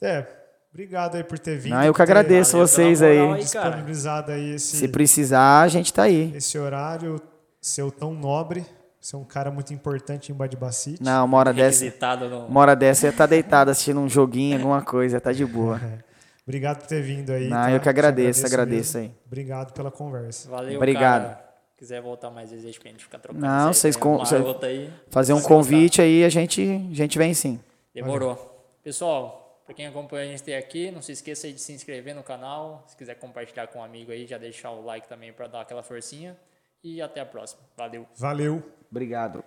[0.00, 0.26] É,
[0.72, 1.74] obrigado aí por ter vindo.
[1.74, 3.18] Ah, eu que ter agradeço vocês aí.
[3.18, 3.36] cara.
[3.38, 6.32] disponibilizado aí esse, Se precisar, a gente tá aí.
[6.36, 7.20] esse horário
[7.60, 8.66] seu tão nobre.
[9.02, 11.02] Você é um cara muito importante em Badibacite.
[11.02, 11.84] Não, uma hora dessa,
[12.20, 12.46] no...
[12.46, 15.80] uma hora dessa ia tá deitado assistindo um joguinho, alguma coisa, tá de boa.
[16.46, 17.48] Obrigado por ter vindo aí.
[17.48, 17.72] Não, tá?
[17.72, 19.12] eu que agradeço, agradeço mesmo.
[19.12, 19.22] aí.
[19.26, 20.48] Obrigado pela conversa.
[20.48, 21.22] Valeu, Obrigado.
[21.24, 21.54] cara.
[21.72, 24.88] Se quiser voltar mais vezes aí pra gente ficar trocando Não, vocês com- cê- aí.
[25.10, 27.58] Fazer um convite aí, a gente, a gente vem sim.
[27.92, 28.36] Demorou.
[28.84, 32.14] Pessoal, pra quem acompanha a gente até aqui, não se esqueça aí de se inscrever
[32.14, 32.84] no canal.
[32.86, 35.82] Se quiser compartilhar com um amigo aí, já deixar o like também pra dar aquela
[35.82, 36.36] forcinha.
[36.84, 37.62] E até a próxima.
[37.76, 38.06] Valeu.
[38.16, 38.62] Valeu.
[38.92, 39.42] Obrigado.